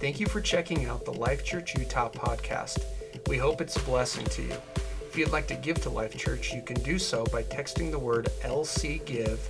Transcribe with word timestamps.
Thank 0.00 0.20
you 0.20 0.26
for 0.26 0.40
checking 0.40 0.86
out 0.86 1.04
the 1.04 1.12
Life 1.12 1.44
Church 1.44 1.76
Utah 1.76 2.08
podcast. 2.08 2.84
We 3.26 3.36
hope 3.36 3.60
it's 3.60 3.74
a 3.74 3.80
blessing 3.80 4.24
to 4.26 4.42
you. 4.42 4.54
If 5.04 5.18
you'd 5.18 5.32
like 5.32 5.48
to 5.48 5.56
give 5.56 5.80
to 5.80 5.90
Life 5.90 6.16
Church, 6.16 6.54
you 6.54 6.62
can 6.62 6.80
do 6.82 7.00
so 7.00 7.24
by 7.32 7.42
texting 7.42 7.90
the 7.90 7.98
word 7.98 8.28
LC 8.42 9.04
Give 9.04 9.40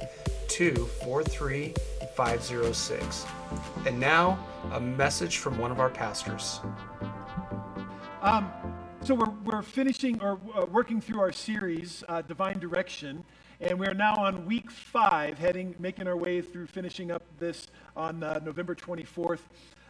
to 0.48 0.74
43506. 1.02 3.26
And 3.84 4.00
now, 4.00 4.42
a 4.72 4.80
message 4.80 5.36
from 5.36 5.58
one 5.58 5.70
of 5.70 5.80
our 5.80 5.90
pastors. 5.90 6.60
Um, 8.22 8.50
so 9.04 9.16
we're, 9.16 9.28
we're 9.44 9.60
finishing 9.60 10.18
or 10.22 10.40
uh, 10.56 10.64
working 10.64 11.02
through 11.02 11.20
our 11.20 11.32
series, 11.32 12.02
uh, 12.08 12.22
Divine 12.22 12.58
Direction, 12.58 13.22
and 13.60 13.78
we 13.78 13.86
are 13.86 13.92
now 13.92 14.14
on 14.14 14.46
week 14.46 14.70
five, 14.70 15.38
heading, 15.38 15.74
making 15.78 16.08
our 16.08 16.16
way 16.16 16.40
through 16.40 16.68
finishing 16.68 17.10
up 17.10 17.22
this 17.38 17.66
on 17.94 18.22
uh, 18.22 18.40
November 18.42 18.74
24th 18.74 19.40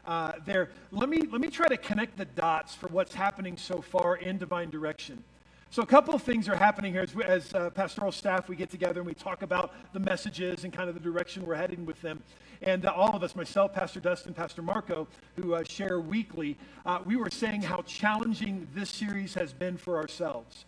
uh, 0.08 0.32
there. 0.46 0.70
Let 0.90 1.08
me, 1.10 1.22
let 1.30 1.40
me 1.40 1.48
try 1.48 1.68
to 1.68 1.76
connect 1.76 2.16
the 2.16 2.24
dots 2.24 2.74
for 2.74 2.88
what's 2.88 3.14
happening 3.14 3.56
so 3.58 3.82
far 3.82 4.16
in 4.16 4.38
divine 4.38 4.70
direction. 4.70 5.22
So, 5.70 5.82
a 5.82 5.86
couple 5.86 6.14
of 6.14 6.22
things 6.22 6.48
are 6.48 6.56
happening 6.56 6.94
here 6.94 7.02
as, 7.02 7.14
we, 7.14 7.22
as 7.24 7.52
uh, 7.52 7.68
pastoral 7.68 8.10
staff. 8.10 8.48
We 8.48 8.56
get 8.56 8.70
together 8.70 9.00
and 9.00 9.06
we 9.06 9.12
talk 9.12 9.42
about 9.42 9.74
the 9.92 10.00
messages 10.00 10.64
and 10.64 10.72
kind 10.72 10.88
of 10.88 10.94
the 10.94 11.00
direction 11.00 11.44
we're 11.44 11.56
heading 11.56 11.84
with 11.84 12.00
them. 12.00 12.22
And 12.62 12.86
uh, 12.86 12.92
all 12.96 13.14
of 13.14 13.22
us, 13.22 13.36
myself, 13.36 13.74
Pastor 13.74 14.00
Dustin, 14.00 14.32
Pastor 14.32 14.62
Marco, 14.62 15.06
who 15.36 15.52
uh, 15.52 15.62
share 15.62 16.00
weekly, 16.00 16.56
uh, 16.86 17.00
we 17.04 17.16
were 17.16 17.28
saying 17.28 17.60
how 17.60 17.82
challenging 17.82 18.66
this 18.74 18.88
series 18.88 19.34
has 19.34 19.52
been 19.52 19.76
for 19.76 19.98
ourselves. 19.98 20.64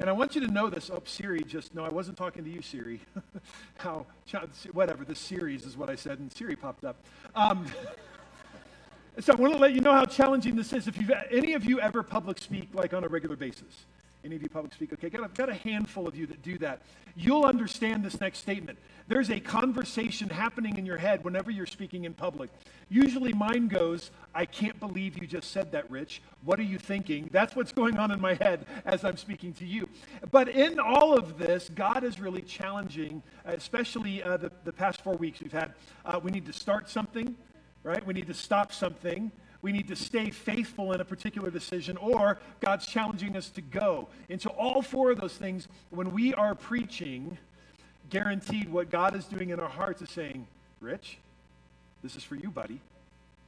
And 0.00 0.08
I 0.08 0.12
want 0.12 0.34
you 0.34 0.40
to 0.40 0.48
know 0.50 0.70
this. 0.70 0.90
Oh, 0.90 1.02
Siri, 1.04 1.42
just 1.42 1.74
no, 1.74 1.84
I 1.84 1.90
wasn't 1.90 2.16
talking 2.16 2.42
to 2.42 2.50
you, 2.50 2.62
Siri. 2.62 3.00
how, 3.76 4.06
whatever, 4.72 5.04
this 5.04 5.18
series 5.18 5.66
is 5.66 5.76
what 5.76 5.90
I 5.90 5.94
said, 5.94 6.20
and 6.20 6.32
Siri 6.32 6.56
popped 6.56 6.84
up. 6.84 6.96
Um, 7.34 7.66
so 9.20 9.32
I 9.32 9.36
want 9.36 9.52
to 9.52 9.58
let 9.58 9.72
you 9.72 9.80
know 9.80 9.92
how 9.92 10.04
challenging 10.04 10.54
this 10.54 10.72
is. 10.72 10.86
If 10.86 10.96
you've 10.96 11.10
any 11.30 11.54
of 11.54 11.64
you 11.64 11.80
ever 11.80 12.02
public 12.02 12.38
speak 12.38 12.68
like 12.72 12.94
on 12.94 13.04
a 13.04 13.08
regular 13.08 13.36
basis, 13.36 13.86
any 14.24 14.36
of 14.36 14.42
you 14.42 14.48
public 14.48 14.72
speak, 14.74 14.92
okay, 14.92 15.08
got 15.08 15.24
a, 15.24 15.28
got 15.28 15.48
a 15.48 15.54
handful 15.54 16.06
of 16.06 16.14
you 16.14 16.26
that 16.26 16.42
do 16.42 16.58
that. 16.58 16.82
You'll 17.16 17.44
understand 17.44 18.04
this 18.04 18.20
next 18.20 18.38
statement. 18.38 18.78
There's 19.08 19.30
a 19.30 19.40
conversation 19.40 20.28
happening 20.28 20.76
in 20.76 20.84
your 20.84 20.98
head 20.98 21.24
whenever 21.24 21.50
you're 21.50 21.66
speaking 21.66 22.04
in 22.04 22.14
public. 22.14 22.50
Usually 22.90 23.32
mine 23.32 23.68
goes, 23.68 24.10
I 24.34 24.44
can't 24.44 24.78
believe 24.78 25.18
you 25.18 25.26
just 25.26 25.50
said 25.50 25.72
that, 25.72 25.90
Rich. 25.90 26.20
What 26.44 26.60
are 26.60 26.64
you 26.64 26.78
thinking? 26.78 27.28
That's 27.32 27.56
what's 27.56 27.72
going 27.72 27.98
on 27.98 28.10
in 28.10 28.20
my 28.20 28.34
head 28.34 28.66
as 28.84 29.04
I'm 29.04 29.16
speaking 29.16 29.52
to 29.54 29.66
you. 29.66 29.88
But 30.30 30.48
in 30.48 30.78
all 30.78 31.16
of 31.16 31.38
this, 31.38 31.70
God 31.74 32.04
is 32.04 32.20
really 32.20 32.42
challenging, 32.42 33.22
especially 33.46 34.22
uh, 34.22 34.36
the, 34.36 34.52
the 34.64 34.72
past 34.72 35.00
four 35.00 35.16
weeks 35.16 35.40
we've 35.40 35.52
had. 35.52 35.72
Uh, 36.04 36.20
we 36.22 36.30
need 36.30 36.46
to 36.46 36.52
start 36.52 36.90
something 36.90 37.34
right? 37.88 38.06
We 38.06 38.12
need 38.12 38.26
to 38.26 38.34
stop 38.34 38.70
something. 38.70 39.32
We 39.62 39.72
need 39.72 39.88
to 39.88 39.96
stay 39.96 40.30
faithful 40.30 40.92
in 40.92 41.00
a 41.00 41.04
particular 41.04 41.50
decision, 41.50 41.96
or 41.96 42.38
God's 42.60 42.86
challenging 42.86 43.34
us 43.36 43.48
to 43.50 43.62
go. 43.62 44.08
And 44.28 44.40
so, 44.40 44.50
all 44.50 44.82
four 44.82 45.10
of 45.10 45.20
those 45.20 45.32
things, 45.32 45.66
when 45.90 46.12
we 46.12 46.34
are 46.34 46.54
preaching, 46.54 47.38
guaranteed 48.10 48.68
what 48.68 48.90
God 48.90 49.16
is 49.16 49.24
doing 49.24 49.50
in 49.50 49.58
our 49.58 49.68
hearts 49.68 50.02
is 50.02 50.10
saying, 50.10 50.46
Rich, 50.80 51.16
this 52.02 52.14
is 52.14 52.22
for 52.22 52.36
you, 52.36 52.50
buddy. 52.50 52.78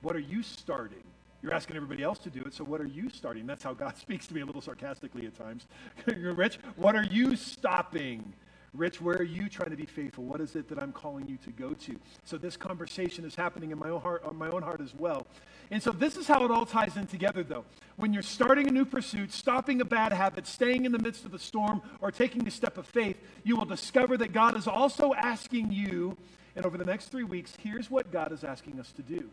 What 0.01 0.17
are 0.17 0.21
you 0.21 0.43
starting? 0.43 1.05
You're 1.43 1.55
asking 1.55 1.77
everybody 1.77 2.03
else 2.03 2.19
to 2.21 2.31
do 2.31 2.41
it, 2.41 2.55
so 2.55 2.65
what 2.65 2.81
are 2.81 2.87
you 2.87 3.11
starting? 3.11 3.47
That's 3.47 3.63
how 3.63 3.75
God 3.75 3.97
speaks 3.99 4.27
to 4.29 4.35
me 4.35 4.41
a 4.41 4.47
little 4.47 4.63
sarcastically 4.63 5.27
at 5.27 5.37
times. 5.39 5.67
Rich, 6.07 6.59
what 6.77 6.97
are 6.97 7.05
you 7.05 7.37
stopping? 7.37 8.33
Rich, 8.73 9.01
where 9.01 9.17
are 9.17 9.25
you 9.25 9.49
trying 9.49 9.71
to 9.71 9.77
be 9.77 9.87
faithful? 9.87 10.25
What 10.25 10.41
is 10.41 10.55
it 10.55 10.69
that 10.69 10.81
I'm 10.81 10.93
calling 10.93 11.27
you 11.27 11.37
to 11.39 11.51
go 11.51 11.73
to? 11.73 11.97
So 12.25 12.39
this 12.39 12.57
conversation 12.57 13.25
is 13.25 13.35
happening 13.35 13.73
in 13.73 13.79
my 13.79 13.89
own 13.89 14.01
heart, 14.01 14.23
on 14.25 14.37
my 14.37 14.49
own 14.49 14.63
heart 14.63 14.81
as 14.81 14.95
well. 14.95 15.27
And 15.73 15.83
so 15.83 15.91
this 15.91 16.17
is 16.17 16.29
how 16.29 16.45
it 16.45 16.53
all 16.53 16.65
ties 16.65 16.97
in 16.97 17.09
together, 17.09 17.43
though. 17.43 17.65
When 17.97 18.13
you're 18.13 18.23
starting 18.23 18.69
a 18.69 18.71
new 18.71 18.85
pursuit, 18.85 19.33
stopping 19.33 19.81
a 19.81 19.85
bad 19.85 20.13
habit, 20.13 20.47
staying 20.47 20.85
in 20.85 20.93
the 20.93 21.01
midst 21.01 21.25
of 21.25 21.35
a 21.35 21.39
storm, 21.39 21.83
or 22.01 22.13
taking 22.13 22.47
a 22.47 22.51
step 22.51 22.79
of 22.79 22.87
faith, 22.87 23.17
you 23.43 23.57
will 23.57 23.65
discover 23.65 24.17
that 24.19 24.33
God 24.33 24.57
is 24.57 24.69
also 24.69 25.15
asking 25.15 25.73
you, 25.73 26.17
and 26.55 26.65
over 26.65 26.79
the 26.79 26.85
next 26.85 27.07
three 27.07 27.25
weeks, 27.25 27.57
here's 27.61 27.91
what 27.91 28.13
God 28.13 28.31
is 28.31 28.45
asking 28.45 28.79
us 28.79 28.93
to 28.93 29.03
do. 29.03 29.31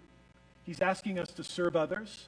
He's 0.63 0.81
asking 0.81 1.19
us 1.19 1.29
to 1.33 1.43
serve 1.43 1.75
others. 1.75 2.27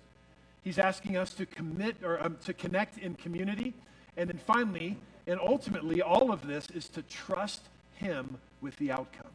He's 0.63 0.77
asking 0.77 1.17
us 1.17 1.33
to 1.33 1.45
commit 1.45 1.97
or 2.03 2.23
um, 2.23 2.37
to 2.45 2.53
connect 2.53 2.97
in 2.97 3.15
community. 3.15 3.73
And 4.15 4.29
then 4.29 4.37
finally, 4.37 4.97
and 5.29 5.39
ultimately, 5.39 6.01
all 6.01 6.31
of 6.31 6.47
this 6.47 6.69
is 6.71 6.89
to 6.89 7.03
trust 7.03 7.61
Him 7.95 8.39
with 8.61 8.75
the 8.77 8.91
outcome. 8.91 9.31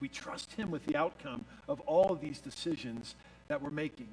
We 0.00 0.08
trust 0.08 0.52
Him 0.54 0.72
with 0.72 0.84
the 0.86 0.96
outcome 0.96 1.44
of 1.68 1.80
all 1.82 2.10
of 2.10 2.20
these 2.20 2.40
decisions 2.40 3.14
that 3.46 3.62
we're 3.62 3.70
making. 3.70 4.08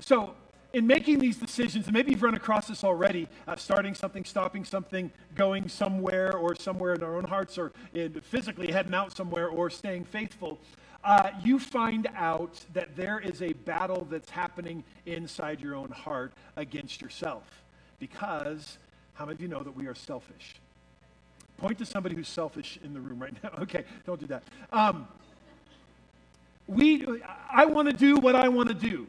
So, 0.00 0.34
in 0.72 0.86
making 0.86 1.18
these 1.18 1.36
decisions, 1.36 1.84
and 1.84 1.92
maybe 1.92 2.12
you've 2.12 2.22
run 2.22 2.34
across 2.34 2.66
this 2.66 2.82
already, 2.82 3.28
uh, 3.46 3.56
starting 3.56 3.94
something, 3.94 4.24
stopping 4.24 4.64
something, 4.64 5.12
going 5.34 5.68
somewhere 5.68 6.34
or 6.34 6.56
somewhere 6.56 6.94
in 6.94 7.02
our 7.02 7.16
own 7.16 7.24
hearts, 7.24 7.58
or 7.58 7.72
physically 8.22 8.72
heading 8.72 8.94
out 8.94 9.14
somewhere, 9.14 9.48
or 9.48 9.68
staying 9.68 10.04
faithful, 10.06 10.58
uh, 11.04 11.30
you 11.44 11.58
find 11.58 12.08
out 12.16 12.58
that 12.72 12.96
there 12.96 13.20
is 13.20 13.42
a 13.42 13.52
battle 13.52 14.06
that's 14.10 14.30
happening 14.30 14.82
inside 15.04 15.60
your 15.60 15.74
own 15.74 15.90
heart 15.90 16.32
against 16.56 17.02
yourself. 17.02 17.44
Because 18.00 18.78
how 19.14 19.24
many 19.24 19.34
of 19.34 19.40
you 19.40 19.48
know 19.48 19.62
that 19.62 19.74
we 19.74 19.86
are 19.86 19.94
selfish? 19.94 20.56
Point 21.58 21.78
to 21.78 21.86
somebody 21.86 22.14
who's 22.14 22.28
selfish 22.28 22.78
in 22.82 22.92
the 22.94 23.00
room 23.00 23.20
right 23.20 23.34
now. 23.42 23.50
Okay, 23.62 23.84
don't 24.06 24.20
do 24.20 24.26
that. 24.26 24.42
Um, 24.72 25.08
we, 26.66 27.04
I 27.50 27.66
want 27.66 27.88
to 27.88 27.94
do 27.94 28.16
what 28.16 28.34
I 28.34 28.48
want 28.48 28.68
to 28.68 28.74
do. 28.74 29.06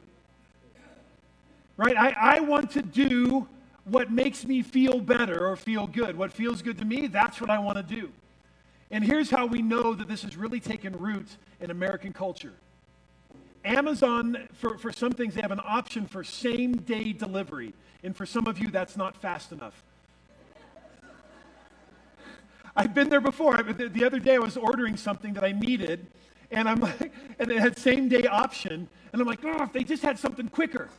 Right? 1.78 1.98
I, 1.98 2.16
I 2.38 2.40
want 2.40 2.72
to 2.72 2.82
do 2.82 3.48
what 3.86 4.12
makes 4.12 4.46
me 4.46 4.62
feel 4.62 5.00
better 5.00 5.48
or 5.48 5.56
feel 5.56 5.88
good. 5.88 6.18
What 6.18 6.32
feels 6.32 6.62
good 6.62 6.78
to 6.80 6.86
me, 6.86 7.08
that's 7.08 7.40
what 7.40 7.50
I 7.50 7.60
want 7.60 7.78
to 7.78 7.84
do. 7.84 8.12
And 8.92 9.04
here's 9.04 9.30
how 9.30 9.46
we 9.46 9.62
know 9.62 9.94
that 9.94 10.08
this 10.08 10.24
has 10.24 10.38
really 10.38 10.60
taken 10.60 10.98
root 10.98 11.28
in 11.60 11.72
American 11.72 12.14
culture. 12.14 12.54
Amazon, 13.64 14.48
for, 14.54 14.78
for 14.78 14.92
some 14.92 15.12
things, 15.12 15.34
they 15.34 15.42
have 15.42 15.52
an 15.52 15.62
option 15.64 16.06
for 16.06 16.24
same 16.24 16.78
day 16.78 17.12
delivery. 17.12 17.74
And 18.04 18.16
for 18.16 18.26
some 18.26 18.48
of 18.48 18.60
you, 18.60 18.70
that's 18.70 18.96
not 18.96 19.18
fast 19.18 19.52
enough. 19.52 19.84
I've 22.76 22.94
been 22.94 23.10
there 23.10 23.22
before. 23.22 23.62
The 23.64 24.04
other 24.06 24.20
day 24.20 24.36
I 24.36 24.40
was 24.40 24.58
ordering 24.58 24.98
something 24.98 25.34
that 25.34 25.44
I 25.44 25.54
needed, 25.54 26.06
and 26.52 26.68
I'm 26.68 26.80
like, 26.82 27.14
and 27.40 27.52
it 27.52 27.60
had 27.60 27.78
same 27.78 28.10
day 28.10 28.24
option, 28.24 28.88
and 29.14 29.22
I'm 29.22 29.28
like, 29.28 29.40
oh, 29.44 29.64
if 29.64 29.72
they 29.72 29.84
just 29.84 30.04
had 30.04 30.20
something 30.20 30.50
quicker. 30.50 30.90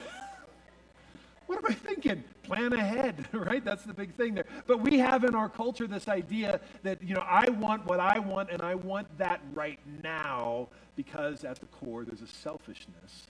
what 1.46 1.58
am 1.58 1.66
I 1.66 1.74
thinking? 1.74 2.24
Plan 2.44 2.72
ahead, 2.72 3.28
right? 3.32 3.62
That's 3.62 3.84
the 3.84 3.92
big 3.92 4.14
thing 4.14 4.34
there. 4.34 4.46
But 4.66 4.80
we 4.80 4.98
have 4.98 5.24
in 5.24 5.34
our 5.34 5.50
culture 5.50 5.86
this 5.86 6.08
idea 6.08 6.60
that, 6.82 7.02
you 7.02 7.14
know, 7.14 7.24
I 7.26 7.50
want 7.50 7.84
what 7.84 8.00
I 8.00 8.18
want, 8.18 8.50
and 8.50 8.62
I 8.62 8.74
want 8.74 9.06
that 9.18 9.40
right 9.52 9.80
now, 10.02 10.68
because 10.96 11.44
at 11.44 11.60
the 11.60 11.66
core 11.66 12.04
there's 12.04 12.22
a 12.22 12.26
selfishness. 12.26 13.26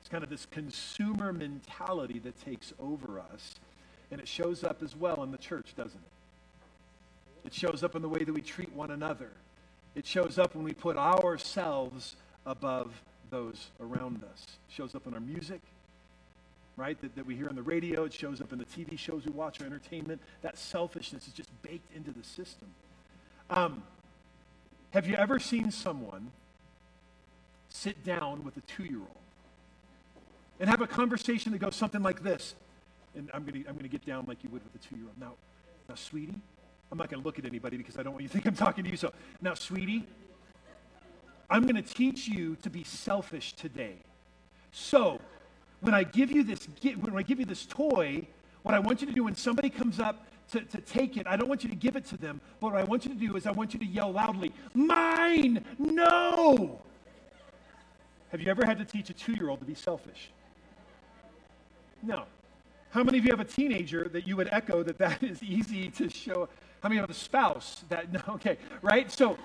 It's 0.00 0.08
kind 0.08 0.24
of 0.24 0.30
this 0.30 0.46
consumer 0.46 1.32
mentality 1.32 2.20
that 2.20 2.42
takes 2.42 2.72
over 2.80 3.20
us, 3.20 3.56
and 4.10 4.18
it 4.18 4.26
shows 4.26 4.64
up 4.64 4.82
as 4.82 4.96
well 4.96 5.22
in 5.22 5.30
the 5.30 5.38
church, 5.38 5.74
doesn't 5.76 6.00
it? 6.00 6.11
It 7.44 7.54
shows 7.54 7.82
up 7.82 7.94
in 7.94 8.02
the 8.02 8.08
way 8.08 8.24
that 8.24 8.32
we 8.32 8.40
treat 8.40 8.72
one 8.72 8.90
another. 8.90 9.30
It 9.94 10.06
shows 10.06 10.38
up 10.38 10.54
when 10.54 10.64
we 10.64 10.72
put 10.72 10.96
ourselves 10.96 12.16
above 12.46 13.02
those 13.30 13.70
around 13.80 14.22
us. 14.24 14.42
It 14.68 14.74
shows 14.74 14.94
up 14.94 15.06
in 15.06 15.14
our 15.14 15.20
music, 15.20 15.60
right, 16.76 17.00
that, 17.00 17.16
that 17.16 17.26
we 17.26 17.34
hear 17.34 17.48
on 17.48 17.56
the 17.56 17.62
radio. 17.62 18.04
It 18.04 18.12
shows 18.12 18.40
up 18.40 18.52
in 18.52 18.58
the 18.58 18.64
TV 18.64 18.98
shows 18.98 19.24
we 19.24 19.32
watch, 19.32 19.60
our 19.60 19.66
entertainment. 19.66 20.20
That 20.42 20.56
selfishness 20.56 21.26
is 21.26 21.32
just 21.32 21.50
baked 21.62 21.94
into 21.94 22.12
the 22.12 22.24
system. 22.24 22.68
Um, 23.50 23.82
have 24.90 25.06
you 25.06 25.14
ever 25.16 25.38
seen 25.38 25.70
someone 25.70 26.30
sit 27.68 28.04
down 28.04 28.44
with 28.44 28.56
a 28.56 28.60
two 28.60 28.84
year 28.84 28.98
old 28.98 29.08
and 30.60 30.68
have 30.68 30.80
a 30.80 30.86
conversation 30.86 31.52
that 31.52 31.58
goes 31.58 31.74
something 31.74 32.02
like 32.02 32.22
this? 32.22 32.54
And 33.14 33.30
I'm 33.34 33.44
going 33.44 33.62
to 33.62 33.68
I'm 33.68 33.78
to 33.78 33.88
get 33.88 34.06
down 34.06 34.24
like 34.26 34.42
you 34.42 34.50
would 34.50 34.62
with 34.62 34.74
a 34.74 34.88
two 34.88 34.96
year 34.96 35.06
old. 35.06 35.18
Now, 35.18 35.34
now, 35.88 35.96
sweetie, 35.96 36.40
I'm 36.92 36.98
not 36.98 37.08
going 37.08 37.22
to 37.22 37.26
look 37.26 37.38
at 37.38 37.46
anybody 37.46 37.78
because 37.78 37.96
I 37.96 38.02
don't 38.02 38.12
want 38.12 38.22
you 38.22 38.28
to 38.28 38.32
think 38.34 38.44
I'm 38.44 38.54
talking 38.54 38.84
to 38.84 38.90
you. 38.90 38.98
So, 38.98 39.12
now, 39.40 39.54
sweetie, 39.54 40.04
I'm 41.48 41.62
going 41.62 41.76
to 41.76 41.82
teach 41.82 42.28
you 42.28 42.54
to 42.56 42.68
be 42.68 42.84
selfish 42.84 43.54
today. 43.54 43.94
So, 44.72 45.18
when 45.80 45.94
I 45.94 46.04
give 46.04 46.30
you 46.30 46.44
this 46.44 46.68
when 47.00 47.16
I 47.16 47.22
give 47.22 47.40
you 47.40 47.46
this 47.46 47.64
toy, 47.64 48.28
what 48.62 48.74
I 48.74 48.78
want 48.78 49.00
you 49.00 49.06
to 49.06 49.12
do 49.12 49.24
when 49.24 49.34
somebody 49.34 49.70
comes 49.70 50.00
up 50.00 50.26
to, 50.50 50.60
to 50.60 50.80
take 50.82 51.16
it, 51.16 51.26
I 51.26 51.36
don't 51.36 51.48
want 51.48 51.64
you 51.64 51.70
to 51.70 51.76
give 51.76 51.96
it 51.96 52.04
to 52.06 52.18
them, 52.18 52.42
but 52.60 52.72
what 52.72 52.80
I 52.80 52.84
want 52.84 53.06
you 53.06 53.14
to 53.14 53.18
do 53.18 53.36
is 53.36 53.46
I 53.46 53.52
want 53.52 53.72
you 53.72 53.80
to 53.80 53.86
yell 53.86 54.12
loudly, 54.12 54.52
Mine! 54.74 55.64
No! 55.78 56.78
Have 58.30 58.42
you 58.42 58.50
ever 58.50 58.66
had 58.66 58.78
to 58.78 58.84
teach 58.84 59.08
a 59.08 59.14
two 59.14 59.32
year 59.32 59.48
old 59.48 59.60
to 59.60 59.66
be 59.66 59.74
selfish? 59.74 60.30
No. 62.02 62.24
How 62.90 63.02
many 63.02 63.16
of 63.16 63.24
you 63.24 63.30
have 63.30 63.40
a 63.40 63.44
teenager 63.44 64.08
that 64.12 64.26
you 64.26 64.36
would 64.36 64.50
echo 64.52 64.82
that 64.82 64.98
that 64.98 65.22
is 65.22 65.42
easy 65.42 65.88
to 65.88 66.10
show? 66.10 66.50
How 66.82 66.88
many 66.88 67.00
have 67.00 67.10
a 67.10 67.14
spouse 67.14 67.84
that, 67.88 68.12
no, 68.12 68.20
okay, 68.34 68.58
right? 68.82 69.10
So, 69.10 69.38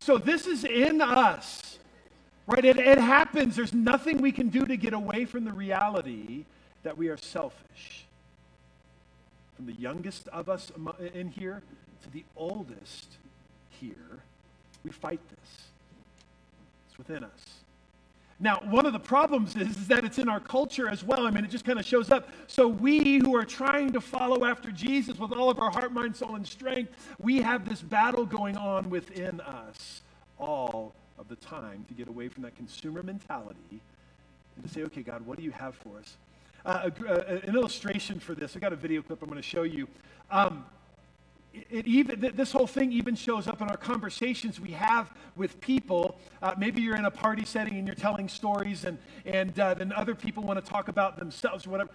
so 0.00 0.18
this 0.18 0.46
is 0.46 0.64
in 0.64 1.00
us. 1.00 1.78
Right? 2.46 2.64
It, 2.64 2.78
it 2.78 2.98
happens. 2.98 3.54
There's 3.54 3.74
nothing 3.74 4.20
we 4.20 4.32
can 4.32 4.48
do 4.48 4.64
to 4.64 4.76
get 4.76 4.94
away 4.94 5.26
from 5.26 5.44
the 5.44 5.52
reality 5.52 6.44
that 6.82 6.96
we 6.96 7.08
are 7.08 7.16
selfish. 7.16 8.06
From 9.54 9.66
the 9.66 9.74
youngest 9.74 10.28
of 10.28 10.48
us 10.48 10.72
in 11.14 11.28
here 11.28 11.62
to 12.02 12.10
the 12.10 12.24
oldest 12.36 13.16
here, 13.70 14.22
we 14.82 14.90
fight 14.90 15.20
this. 15.28 15.66
It's 16.88 16.98
within 16.98 17.22
us. 17.22 17.61
Now, 18.42 18.60
one 18.68 18.86
of 18.86 18.92
the 18.92 18.98
problems 18.98 19.54
is, 19.54 19.68
is, 19.76 19.86
that 19.86 20.04
it's 20.04 20.18
in 20.18 20.28
our 20.28 20.40
culture 20.40 20.88
as 20.88 21.04
well. 21.04 21.28
I 21.28 21.30
mean, 21.30 21.44
it 21.44 21.50
just 21.50 21.64
kind 21.64 21.78
of 21.78 21.86
shows 21.86 22.10
up. 22.10 22.28
So, 22.48 22.66
we 22.66 23.18
who 23.20 23.36
are 23.36 23.44
trying 23.44 23.92
to 23.92 24.00
follow 24.00 24.44
after 24.44 24.72
Jesus 24.72 25.16
with 25.16 25.30
all 25.30 25.48
of 25.48 25.60
our 25.60 25.70
heart, 25.70 25.92
mind, 25.92 26.16
soul, 26.16 26.34
and 26.34 26.44
strength, 26.44 26.90
we 27.20 27.40
have 27.40 27.68
this 27.68 27.80
battle 27.80 28.26
going 28.26 28.56
on 28.56 28.90
within 28.90 29.40
us 29.42 30.02
all 30.40 30.92
of 31.18 31.28
the 31.28 31.36
time 31.36 31.84
to 31.86 31.94
get 31.94 32.08
away 32.08 32.28
from 32.28 32.42
that 32.42 32.56
consumer 32.56 33.04
mentality 33.04 33.80
and 34.56 34.64
to 34.64 34.68
say, 34.68 34.82
okay, 34.82 35.02
God, 35.02 35.24
what 35.24 35.38
do 35.38 35.44
you 35.44 35.52
have 35.52 35.76
for 35.76 35.98
us? 36.00 36.16
Uh, 36.66 36.90
a, 37.00 37.12
a, 37.12 37.48
an 37.48 37.54
illustration 37.54 38.18
for 38.18 38.34
this, 38.34 38.56
I 38.56 38.58
got 38.58 38.72
a 38.72 38.76
video 38.76 39.02
clip 39.02 39.22
I'm 39.22 39.28
going 39.28 39.40
to 39.40 39.48
show 39.48 39.62
you. 39.62 39.86
Um, 40.32 40.64
it 41.52 41.86
even 41.86 42.32
this 42.34 42.52
whole 42.52 42.66
thing 42.66 42.92
even 42.92 43.14
shows 43.14 43.46
up 43.46 43.60
in 43.60 43.68
our 43.68 43.76
conversations 43.76 44.60
we 44.60 44.70
have 44.70 45.10
with 45.36 45.60
people. 45.60 46.18
Uh, 46.42 46.54
maybe 46.56 46.80
you're 46.82 46.96
in 46.96 47.04
a 47.04 47.10
party 47.10 47.44
setting 47.44 47.74
and 47.76 47.86
you're 47.86 47.94
telling 47.94 48.28
stories 48.28 48.84
and 48.84 48.98
and 49.26 49.58
uh, 49.58 49.74
then 49.74 49.92
other 49.92 50.14
people 50.14 50.42
want 50.42 50.62
to 50.62 50.70
talk 50.70 50.88
about 50.88 51.18
themselves 51.18 51.66
or 51.66 51.70
whatever. 51.70 51.90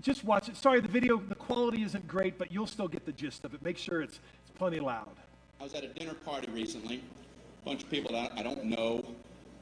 Just 0.00 0.24
watch 0.24 0.48
it. 0.48 0.56
Sorry 0.56 0.80
the 0.80 0.88
video 0.88 1.16
the 1.18 1.34
quality 1.34 1.82
isn't 1.82 2.06
great 2.06 2.38
but 2.38 2.52
you'll 2.52 2.66
still 2.66 2.88
get 2.88 3.04
the 3.04 3.12
gist 3.12 3.44
of 3.44 3.54
it. 3.54 3.62
Make 3.62 3.78
sure 3.78 4.02
it's 4.02 4.20
it's 4.42 4.56
plenty 4.56 4.80
loud. 4.80 5.16
I 5.60 5.64
was 5.64 5.74
at 5.74 5.84
a 5.84 5.88
dinner 5.88 6.14
party 6.14 6.50
recently. 6.50 7.02
A 7.62 7.64
bunch 7.64 7.82
of 7.82 7.90
people 7.90 8.12
that 8.12 8.32
i 8.36 8.42
don't 8.42 8.64
know 8.64 9.04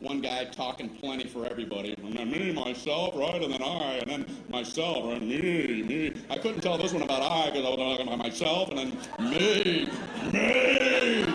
one 0.01 0.21
guy 0.21 0.45
talking 0.45 0.89
plenty 0.89 1.27
for 1.27 1.45
everybody. 1.47 1.95
And 1.99 2.17
then 2.17 2.31
me, 2.31 2.53
myself, 2.53 3.17
right? 3.17 3.43
And 3.43 3.53
then 3.53 3.63
I, 3.63 3.95
and 4.03 4.11
then 4.11 4.27
myself, 4.49 5.05
right? 5.05 5.21
Me, 5.21 5.83
me. 5.83 6.15
I 6.31 6.39
couldn't 6.39 6.61
tell 6.61 6.79
this 6.79 6.93
one 6.93 7.03
about 7.03 7.23
I 7.23 7.51
because 7.51 7.65
I 7.65 7.71
was 7.71 7.79
talking 7.79 8.07
about 8.07 8.19
myself, 8.19 8.71
and 8.71 8.79
then 8.79 8.97
me, 9.31 9.89
me, 10.33 11.27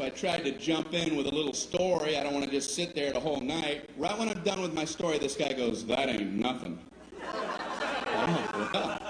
So 0.00 0.06
I 0.06 0.08
tried 0.08 0.44
to 0.44 0.52
jump 0.52 0.94
in 0.94 1.14
with 1.14 1.26
a 1.26 1.30
little 1.30 1.52
story. 1.52 2.16
I 2.16 2.22
don't 2.22 2.32
want 2.32 2.46
to 2.46 2.50
just 2.50 2.74
sit 2.74 2.94
there 2.94 3.12
the 3.12 3.20
whole 3.20 3.38
night. 3.38 3.90
Right 3.98 4.18
when 4.18 4.30
I'm 4.30 4.42
done 4.42 4.62
with 4.62 4.72
my 4.72 4.86
story, 4.86 5.18
this 5.18 5.36
guy 5.36 5.52
goes, 5.52 5.84
That 5.84 6.08
ain't 6.08 6.32
nothing. 6.32 6.78
oh, 7.22 8.70
well, 8.72 9.02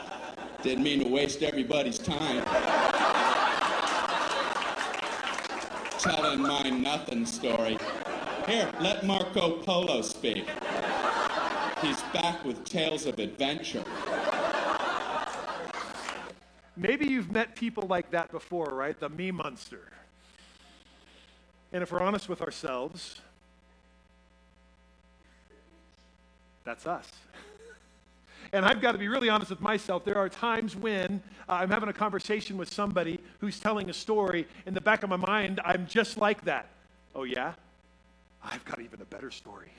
didn't 0.64 0.82
mean 0.82 1.04
to 1.04 1.08
waste 1.08 1.44
everybody's 1.44 1.96
time. 1.96 2.44
Telling 6.00 6.40
my 6.40 6.70
nothing 6.70 7.24
story. 7.24 7.78
Here, 8.48 8.68
let 8.80 9.06
Marco 9.06 9.58
Polo 9.62 10.02
speak. 10.02 10.44
He's 11.82 12.02
back 12.12 12.44
with 12.44 12.64
tales 12.64 13.06
of 13.06 13.20
adventure. 13.20 13.84
Maybe 16.76 17.06
you've 17.06 17.30
met 17.30 17.54
people 17.54 17.86
like 17.86 18.10
that 18.10 18.32
before, 18.32 18.70
right? 18.72 18.98
The 18.98 19.08
me 19.08 19.30
monster. 19.30 19.82
And 21.72 21.82
if 21.82 21.92
we're 21.92 22.02
honest 22.02 22.28
with 22.28 22.42
ourselves, 22.42 23.20
that's 26.64 26.86
us. 26.86 27.08
And 28.52 28.64
I've 28.64 28.80
got 28.80 28.92
to 28.92 28.98
be 28.98 29.06
really 29.06 29.28
honest 29.28 29.50
with 29.50 29.60
myself. 29.60 30.04
There 30.04 30.18
are 30.18 30.28
times 30.28 30.74
when 30.74 31.22
uh, 31.48 31.52
I'm 31.52 31.70
having 31.70 31.88
a 31.88 31.92
conversation 31.92 32.56
with 32.56 32.72
somebody 32.72 33.20
who's 33.38 33.60
telling 33.60 33.88
a 33.90 33.92
story. 33.92 34.46
In 34.66 34.74
the 34.74 34.80
back 34.80 35.04
of 35.04 35.10
my 35.10 35.16
mind, 35.16 35.60
I'm 35.64 35.86
just 35.86 36.16
like 36.16 36.44
that. 36.44 36.66
Oh, 37.14 37.22
yeah? 37.22 37.54
I've 38.42 38.64
got 38.64 38.80
even 38.80 39.00
a 39.00 39.04
better 39.04 39.30
story. 39.30 39.70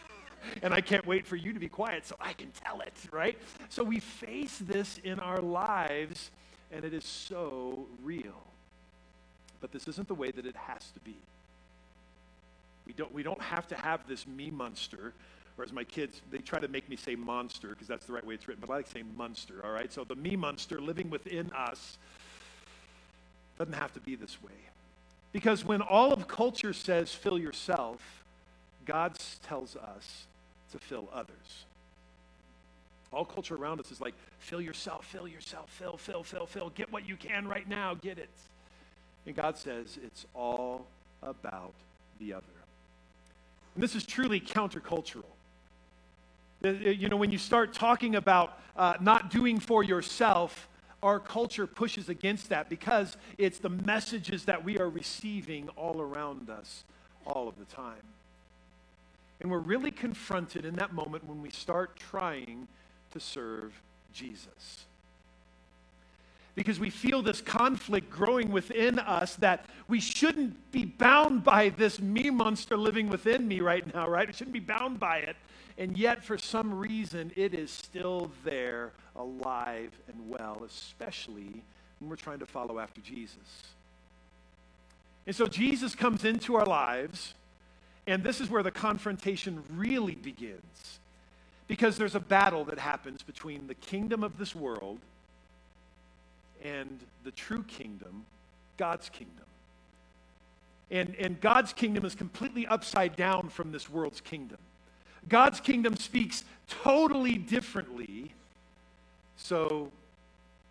and 0.62 0.74
I 0.74 0.82
can't 0.82 1.06
wait 1.06 1.26
for 1.26 1.36
you 1.36 1.54
to 1.54 1.60
be 1.60 1.68
quiet 1.68 2.06
so 2.06 2.16
I 2.20 2.34
can 2.34 2.50
tell 2.62 2.80
it, 2.80 2.92
right? 3.10 3.38
So 3.70 3.82
we 3.82 4.00
face 4.00 4.58
this 4.58 4.98
in 5.02 5.18
our 5.20 5.40
lives, 5.40 6.30
and 6.70 6.84
it 6.84 6.92
is 6.92 7.04
so 7.04 7.86
real. 8.02 8.49
But 9.60 9.72
this 9.72 9.86
isn't 9.88 10.08
the 10.08 10.14
way 10.14 10.30
that 10.30 10.46
it 10.46 10.56
has 10.56 10.90
to 10.92 11.00
be. 11.00 11.16
We 12.86 12.92
don't, 12.92 13.12
we 13.12 13.22
don't 13.22 13.40
have 13.40 13.68
to 13.68 13.76
have 13.76 14.06
this 14.08 14.26
me 14.26 14.50
monster, 14.50 15.12
or 15.56 15.64
as 15.64 15.72
my 15.72 15.84
kids, 15.84 16.22
they 16.30 16.38
try 16.38 16.58
to 16.58 16.68
make 16.68 16.88
me 16.88 16.96
say 16.96 17.14
monster 17.14 17.68
because 17.68 17.86
that's 17.86 18.06
the 18.06 18.12
right 18.12 18.26
way 18.26 18.34
it's 18.34 18.48
written, 18.48 18.62
but 18.66 18.72
I 18.72 18.76
like 18.76 18.88
saying 18.88 19.06
monster, 19.16 19.60
all 19.64 19.72
right? 19.72 19.92
So 19.92 20.04
the 20.04 20.16
me 20.16 20.34
monster 20.34 20.80
living 20.80 21.10
within 21.10 21.52
us 21.52 21.98
doesn't 23.58 23.74
have 23.74 23.92
to 23.92 24.00
be 24.00 24.16
this 24.16 24.42
way. 24.42 24.50
Because 25.32 25.64
when 25.64 25.82
all 25.82 26.12
of 26.12 26.26
culture 26.26 26.72
says 26.72 27.12
fill 27.12 27.38
yourself, 27.38 28.24
God 28.86 29.16
tells 29.46 29.76
us 29.76 30.26
to 30.72 30.78
fill 30.78 31.08
others. 31.12 31.64
All 33.12 33.24
culture 33.24 33.56
around 33.56 33.80
us 33.80 33.90
is 33.90 34.00
like, 34.00 34.14
fill 34.38 34.60
yourself, 34.60 35.04
fill 35.04 35.28
yourself, 35.28 35.70
fill, 35.70 35.96
fill, 35.96 36.22
fill, 36.22 36.46
fill. 36.46 36.70
Get 36.70 36.92
what 36.92 37.08
you 37.08 37.16
can 37.16 37.46
right 37.46 37.68
now, 37.68 37.94
get 37.94 38.18
it. 38.18 38.30
And 39.26 39.34
God 39.34 39.56
says 39.56 39.98
it's 40.02 40.26
all 40.34 40.86
about 41.22 41.74
the 42.18 42.32
other. 42.32 42.46
And 43.74 43.82
this 43.82 43.94
is 43.94 44.04
truly 44.04 44.40
countercultural. 44.40 45.24
You 46.62 47.08
know, 47.08 47.16
when 47.16 47.30
you 47.30 47.38
start 47.38 47.72
talking 47.72 48.16
about 48.16 48.58
uh, 48.76 48.94
not 49.00 49.30
doing 49.30 49.58
for 49.58 49.82
yourself, 49.82 50.68
our 51.02 51.18
culture 51.18 51.66
pushes 51.66 52.08
against 52.08 52.50
that 52.50 52.68
because 52.68 53.16
it's 53.38 53.58
the 53.58 53.70
messages 53.70 54.44
that 54.44 54.62
we 54.62 54.78
are 54.78 54.88
receiving 54.88 55.68
all 55.70 56.00
around 56.00 56.50
us 56.50 56.84
all 57.26 57.48
of 57.48 57.58
the 57.58 57.64
time. 57.64 58.02
And 59.40 59.50
we're 59.50 59.58
really 59.58 59.90
confronted 59.90 60.66
in 60.66 60.74
that 60.76 60.92
moment 60.92 61.24
when 61.24 61.40
we 61.40 61.50
start 61.50 61.96
trying 61.96 62.68
to 63.12 63.20
serve 63.20 63.80
Jesus 64.12 64.84
because 66.60 66.78
we 66.78 66.90
feel 66.90 67.22
this 67.22 67.40
conflict 67.40 68.10
growing 68.10 68.50
within 68.50 68.98
us 68.98 69.34
that 69.36 69.64
we 69.88 69.98
shouldn't 69.98 70.70
be 70.70 70.84
bound 70.84 71.42
by 71.42 71.70
this 71.70 71.98
me 71.98 72.28
monster 72.28 72.76
living 72.76 73.08
within 73.08 73.48
me 73.48 73.60
right 73.60 73.94
now, 73.94 74.06
right? 74.06 74.26
We 74.26 74.34
shouldn't 74.34 74.52
be 74.52 74.60
bound 74.60 75.00
by 75.00 75.20
it. 75.20 75.36
And 75.78 75.96
yet, 75.96 76.22
for 76.22 76.36
some 76.36 76.74
reason, 76.78 77.32
it 77.34 77.54
is 77.54 77.70
still 77.70 78.30
there, 78.44 78.92
alive 79.16 79.90
and 80.06 80.28
well, 80.28 80.62
especially 80.66 81.62
when 81.98 82.10
we're 82.10 82.16
trying 82.16 82.40
to 82.40 82.46
follow 82.46 82.78
after 82.78 83.00
Jesus. 83.00 83.62
And 85.26 85.34
so 85.34 85.46
Jesus 85.46 85.94
comes 85.94 86.26
into 86.26 86.56
our 86.56 86.66
lives, 86.66 87.32
and 88.06 88.22
this 88.22 88.38
is 88.38 88.50
where 88.50 88.62
the 88.62 88.70
confrontation 88.70 89.62
really 89.72 90.14
begins. 90.14 90.98
Because 91.68 91.96
there's 91.96 92.16
a 92.16 92.20
battle 92.20 92.66
that 92.66 92.78
happens 92.78 93.22
between 93.22 93.66
the 93.66 93.74
kingdom 93.74 94.22
of 94.22 94.36
this 94.36 94.54
world 94.54 94.98
and 96.64 97.00
the 97.24 97.30
true 97.30 97.62
kingdom, 97.64 98.24
God's 98.76 99.08
kingdom. 99.08 99.44
And, 100.90 101.14
and 101.18 101.40
God's 101.40 101.72
kingdom 101.72 102.04
is 102.04 102.14
completely 102.14 102.66
upside 102.66 103.16
down 103.16 103.48
from 103.48 103.70
this 103.72 103.88
world's 103.88 104.20
kingdom. 104.20 104.58
God's 105.28 105.60
kingdom 105.60 105.96
speaks 105.96 106.44
totally 106.68 107.36
differently. 107.36 108.32
So, 109.36 109.92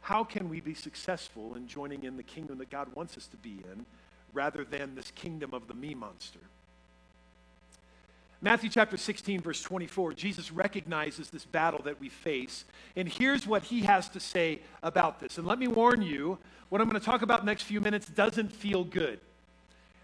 how 0.02 0.24
can 0.24 0.50
we 0.50 0.60
be 0.60 0.74
successful 0.74 1.56
in 1.56 1.68
joining 1.68 2.04
in 2.04 2.18
the 2.18 2.24
kingdom 2.24 2.58
that 2.58 2.70
God 2.70 2.88
wants 2.96 3.16
us 3.16 3.28
to 3.28 3.38
be 3.38 3.62
in 3.72 3.86
rather 4.34 4.64
than 4.64 4.96
this 4.96 5.12
kingdom 5.12 5.54
of 5.54 5.68
the 5.68 5.74
me 5.74 5.94
monster? 5.94 6.40
Matthew 8.42 8.70
chapter 8.70 8.96
16, 8.96 9.42
verse 9.42 9.62
24, 9.62 10.14
Jesus 10.14 10.52
recognizes 10.52 11.30
this 11.30 11.44
battle 11.44 11.82
that 11.84 12.00
we 12.00 12.08
face. 12.08 12.64
And 12.96 13.08
here's 13.08 13.46
what 13.46 13.64
he 13.64 13.82
has 13.82 14.08
to 14.10 14.20
say 14.22 14.62
about 14.82 15.20
this. 15.20 15.38
And 15.38 15.46
let 15.46 15.60
me 15.60 15.68
warn 15.68 16.02
you, 16.02 16.38
what 16.70 16.80
I'm 16.80 16.88
going 16.88 17.00
to 17.00 17.06
talk 17.06 17.22
about 17.22 17.44
next 17.44 17.64
few 17.64 17.82
minutes 17.82 18.08
doesn't 18.08 18.54
feel 18.54 18.86
good. 18.86 19.20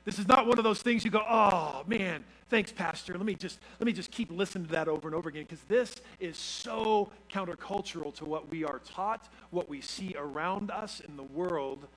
This 0.03 0.19
is 0.19 0.27
not 0.27 0.47
one 0.47 0.57
of 0.57 0.65
those 0.65 0.81
things 0.81 1.05
you 1.05 1.11
go, 1.11 1.23
oh 1.27 1.83
man, 1.87 2.25
thanks, 2.49 2.71
Pastor. 2.71 3.13
Let 3.13 3.25
me 3.25 3.35
just 3.35 3.59
let 3.79 3.85
me 3.85 3.93
just 3.93 4.11
keep 4.11 4.29
listening 4.31 4.65
to 4.65 4.71
that 4.73 4.87
over 4.87 5.07
and 5.07 5.15
over 5.15 5.29
again, 5.29 5.43
because 5.43 5.63
this 5.67 5.95
is 6.19 6.37
so 6.37 7.09
countercultural 7.31 8.13
to 8.15 8.25
what 8.25 8.49
we 8.49 8.63
are 8.63 8.79
taught, 8.79 9.27
what 9.49 9.67
we 9.67 9.81
see 9.81 10.13
around 10.17 10.69
us 10.69 10.99
in 11.07 11.17
the 11.17 11.23
world, 11.23 11.87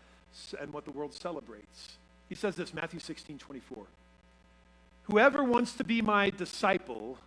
and 0.60 0.72
what 0.72 0.84
the 0.84 0.92
world 0.92 1.12
celebrates. 1.12 1.98
He 2.28 2.34
says 2.34 2.54
this, 2.54 2.72
Matthew 2.72 3.00
16, 3.00 3.38
24. 3.38 3.84
Whoever 5.08 5.42
wants 5.42 5.72
to 5.74 5.84
be 5.84 6.02
my 6.02 6.30
disciple 6.30 7.18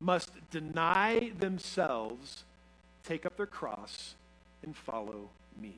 must 0.00 0.30
deny 0.50 1.32
themselves, 1.38 2.44
take 3.02 3.26
up 3.26 3.36
their 3.36 3.46
cross, 3.46 4.14
and 4.62 4.76
follow 4.76 5.28
me. 5.60 5.74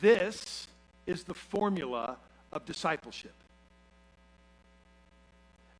This 0.00 0.66
is 1.06 1.24
the 1.24 1.34
formula 1.34 2.16
of 2.52 2.64
discipleship. 2.64 3.34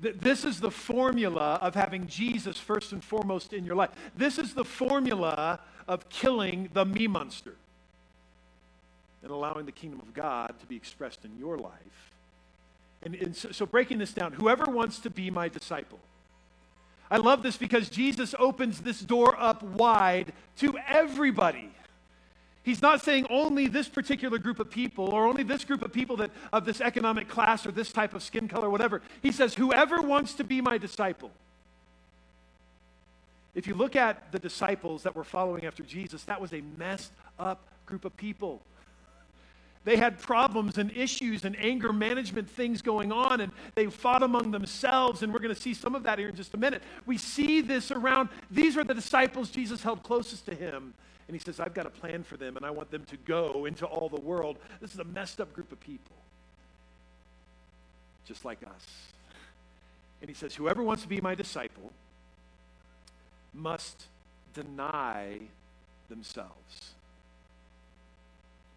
This 0.00 0.44
is 0.44 0.60
the 0.60 0.70
formula 0.70 1.58
of 1.60 1.74
having 1.74 2.06
Jesus 2.06 2.56
first 2.56 2.92
and 2.92 3.02
foremost 3.02 3.52
in 3.52 3.64
your 3.64 3.74
life. 3.74 3.90
This 4.16 4.38
is 4.38 4.54
the 4.54 4.64
formula 4.64 5.58
of 5.88 6.08
killing 6.08 6.68
the 6.72 6.84
me 6.84 7.08
monster 7.08 7.56
and 9.22 9.32
allowing 9.32 9.66
the 9.66 9.72
kingdom 9.72 9.98
of 9.98 10.14
God 10.14 10.54
to 10.60 10.66
be 10.66 10.76
expressed 10.76 11.24
in 11.24 11.36
your 11.36 11.58
life. 11.58 12.12
And, 13.02 13.14
and 13.14 13.36
so, 13.36 13.50
so, 13.52 13.66
breaking 13.66 13.98
this 13.98 14.12
down, 14.12 14.32
whoever 14.32 14.64
wants 14.64 14.98
to 15.00 15.10
be 15.10 15.30
my 15.30 15.48
disciple. 15.48 16.00
I 17.10 17.16
love 17.16 17.42
this 17.42 17.56
because 17.56 17.88
Jesus 17.88 18.34
opens 18.38 18.80
this 18.80 19.00
door 19.00 19.34
up 19.38 19.62
wide 19.62 20.32
to 20.58 20.76
everybody. 20.86 21.70
He's 22.62 22.82
not 22.82 23.00
saying 23.00 23.26
only 23.30 23.66
this 23.66 23.88
particular 23.88 24.36
group 24.36 24.60
of 24.60 24.68
people 24.68 25.06
or 25.08 25.26
only 25.26 25.42
this 25.42 25.64
group 25.64 25.80
of 25.80 25.90
people 25.90 26.18
that 26.18 26.30
of 26.52 26.66
this 26.66 26.82
economic 26.82 27.26
class 27.26 27.64
or 27.64 27.70
this 27.70 27.92
type 27.92 28.12
of 28.12 28.22
skin 28.22 28.46
color, 28.46 28.68
whatever. 28.68 29.00
He 29.22 29.32
says, 29.32 29.54
whoever 29.54 30.02
wants 30.02 30.34
to 30.34 30.44
be 30.44 30.60
my 30.60 30.76
disciple. 30.76 31.30
If 33.54 33.66
you 33.66 33.74
look 33.74 33.96
at 33.96 34.30
the 34.32 34.38
disciples 34.38 35.04
that 35.04 35.16
were 35.16 35.24
following 35.24 35.64
after 35.64 35.82
Jesus, 35.82 36.24
that 36.24 36.40
was 36.40 36.52
a 36.52 36.62
messed 36.76 37.12
up 37.38 37.60
group 37.86 38.04
of 38.04 38.14
people. 38.18 38.60
They 39.84 39.96
had 39.96 40.18
problems 40.18 40.76
and 40.76 40.90
issues 40.94 41.44
and 41.44 41.56
anger 41.58 41.92
management 41.92 42.50
things 42.50 42.82
going 42.82 43.12
on, 43.12 43.40
and 43.40 43.52
they 43.74 43.86
fought 43.86 44.22
among 44.22 44.50
themselves. 44.50 45.22
And 45.22 45.32
we're 45.32 45.38
going 45.38 45.54
to 45.54 45.60
see 45.60 45.74
some 45.74 45.94
of 45.94 46.02
that 46.02 46.18
here 46.18 46.28
in 46.28 46.34
just 46.34 46.54
a 46.54 46.58
minute. 46.58 46.82
We 47.06 47.16
see 47.16 47.60
this 47.60 47.90
around. 47.90 48.28
These 48.50 48.76
are 48.76 48.84
the 48.84 48.94
disciples 48.94 49.50
Jesus 49.50 49.82
held 49.82 50.02
closest 50.02 50.46
to 50.46 50.54
him. 50.54 50.94
And 51.26 51.34
he 51.34 51.38
says, 51.38 51.60
I've 51.60 51.74
got 51.74 51.86
a 51.86 51.90
plan 51.90 52.22
for 52.22 52.36
them, 52.36 52.56
and 52.56 52.64
I 52.64 52.70
want 52.70 52.90
them 52.90 53.04
to 53.04 53.16
go 53.18 53.66
into 53.66 53.84
all 53.86 54.08
the 54.08 54.20
world. 54.20 54.58
This 54.80 54.94
is 54.94 54.98
a 54.98 55.04
messed 55.04 55.40
up 55.40 55.52
group 55.52 55.70
of 55.72 55.80
people, 55.80 56.16
just 58.26 58.44
like 58.44 58.62
us. 58.62 58.86
And 60.20 60.28
he 60.28 60.34
says, 60.34 60.54
Whoever 60.54 60.82
wants 60.82 61.02
to 61.02 61.08
be 61.08 61.20
my 61.20 61.34
disciple 61.34 61.92
must 63.54 64.06
deny 64.54 65.38
themselves. 66.08 66.94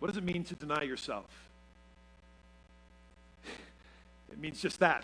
What 0.01 0.07
does 0.07 0.17
it 0.17 0.23
mean 0.23 0.43
to 0.45 0.55
deny 0.55 0.81
yourself? 0.81 1.27
It 4.31 4.39
means 4.39 4.59
just 4.59 4.79
that, 4.79 5.03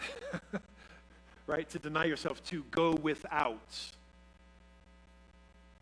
right? 1.47 1.69
To 1.69 1.77
deny 1.77 2.05
yourself, 2.05 2.43
to 2.45 2.63
go 2.71 2.93
without. 2.93 3.61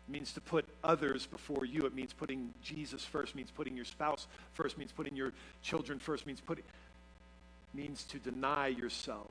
It 0.06 0.12
means 0.12 0.34
to 0.34 0.42
put 0.42 0.66
others 0.84 1.24
before 1.24 1.64
you. 1.64 1.86
It 1.86 1.94
means 1.94 2.12
putting 2.12 2.52
Jesus 2.62 3.06
first, 3.06 3.32
it 3.32 3.36
means 3.36 3.50
putting 3.50 3.74
your 3.74 3.86
spouse 3.86 4.26
first, 4.52 4.76
it 4.76 4.78
means 4.78 4.92
putting 4.92 5.16
your 5.16 5.32
children 5.62 5.98
first, 5.98 6.24
it 6.24 6.26
means 6.26 6.40
putting 6.42 6.64
means 7.72 8.04
to 8.04 8.18
deny 8.18 8.66
yourself. 8.66 9.30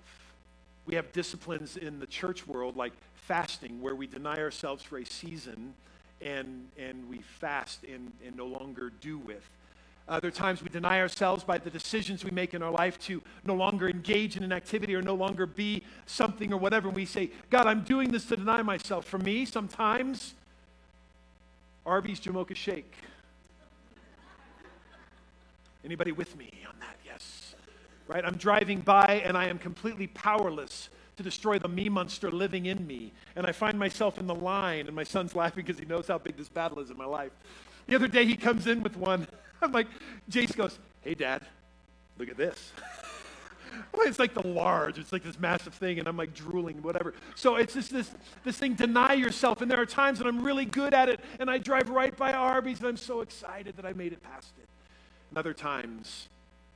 We 0.88 0.96
have 0.96 1.12
disciplines 1.12 1.78
in 1.78 2.00
the 2.00 2.08
church 2.08 2.48
world 2.48 2.76
like 2.76 2.94
fasting 3.14 3.84
where 3.84 3.94
we 3.94 4.08
deny 4.08 4.38
ourselves 4.38 4.82
for 4.82 4.98
a 4.98 5.06
season 5.06 5.76
and 6.22 6.70
and 6.76 7.08
we 7.08 7.20
fast 7.20 7.84
and, 7.84 8.12
and 8.26 8.36
no 8.36 8.48
longer 8.48 8.92
do 9.00 9.20
with. 9.20 9.48
Other 10.08 10.30
times 10.30 10.62
we 10.62 10.70
deny 10.70 11.00
ourselves 11.00 11.44
by 11.44 11.58
the 11.58 11.70
decisions 11.72 12.24
we 12.24 12.30
make 12.30 12.54
in 12.54 12.62
our 12.62 12.70
life 12.70 13.00
to 13.00 13.24
no 13.44 13.56
longer 13.56 13.90
engage 13.90 14.38
in 14.38 14.44
an 14.44 14.52
activity 14.52 14.94
or 14.94 15.02
no 15.02 15.16
longer 15.16 15.48
be 15.48 15.84
something 16.06 16.54
or 16.54 16.58
whatever. 16.58 16.90
And 16.90 16.96
we 16.96 17.06
say, 17.06 17.32
God, 17.50 17.66
I'm 17.66 17.84
doing 17.84 18.12
this 18.12 18.26
to 18.26 18.38
deny 18.38 18.62
myself. 18.62 19.06
For 19.06 19.18
me, 19.18 19.46
sometimes 19.46 20.36
Arby's 21.88 22.20
Jamocha 22.20 22.56
Shake. 22.56 22.94
Anybody 25.84 26.12
with 26.12 26.38
me 26.38 26.52
on 26.68 26.76
that? 26.82 26.98
Yes. 27.04 27.56
Right? 28.08 28.24
I'm 28.24 28.38
driving 28.38 28.82
by 28.82 29.24
and 29.26 29.36
I 29.36 29.48
am 29.48 29.58
completely 29.58 30.06
powerless 30.08 30.90
to 31.18 31.24
destroy 31.24 31.58
the 31.58 31.68
me 31.68 31.90
monster 31.90 32.30
living 32.30 32.68
in 32.68 32.86
me. 32.86 33.12
And 33.36 33.48
I 33.48 33.52
find 33.52 33.80
myself 33.80 34.18
in 34.18 34.28
the 34.28 34.36
line, 34.36 34.88
and 34.88 34.96
my 34.96 35.04
son's 35.04 35.36
laughing 35.36 35.64
because 35.66 35.80
he 35.80 35.86
knows 35.86 36.08
how 36.08 36.18
big 36.18 36.38
this 36.38 36.50
battle 36.50 36.80
is 36.80 36.90
in 36.90 36.98
my 36.98 37.06
life. 37.06 37.32
The 37.88 37.96
other 37.96 38.08
day 38.08 38.26
he 38.26 38.36
comes 38.36 38.68
in 38.68 38.84
with 38.84 38.98
one. 38.98 39.28
I'm 39.66 39.72
like, 39.72 39.88
Jace 40.30 40.56
goes, 40.56 40.80
Hey, 41.02 41.14
Dad, 41.14 41.42
look 42.18 42.30
at 42.30 42.38
this. 42.38 42.72
it's 44.00 44.20
like 44.20 44.34
the 44.34 44.48
large. 44.48 44.98
It's 44.98 45.12
like 45.12 45.24
this 45.24 45.40
massive 45.40 45.74
thing, 45.74 46.00
and 46.00 46.08
I'm 46.08 46.18
like 46.18 46.34
drooling, 46.34 46.82
whatever. 46.82 47.14
So 47.36 47.56
it's 47.56 47.74
just 47.74 47.92
this 47.92 48.12
this 48.44 48.58
thing. 48.58 48.74
Deny 48.76 49.14
yourself. 49.14 49.62
And 49.62 49.70
there 49.70 49.80
are 49.80 49.86
times 49.86 50.20
when 50.20 50.28
I'm 50.28 50.44
really 50.44 50.66
good 50.66 50.94
at 50.94 51.10
it, 51.10 51.20
and 51.40 51.50
I 51.50 51.58
drive 51.58 51.90
right 51.90 52.16
by 52.16 52.34
Arby's, 52.34 52.80
and 52.80 52.88
I'm 52.88 52.98
so 52.98 53.22
excited 53.22 53.76
that 53.78 53.86
I 53.86 53.94
made 53.94 54.14
it 54.14 54.24
past 54.24 54.54
it. 54.58 54.68
And 55.30 55.38
other 55.38 55.54
times, 55.54 56.30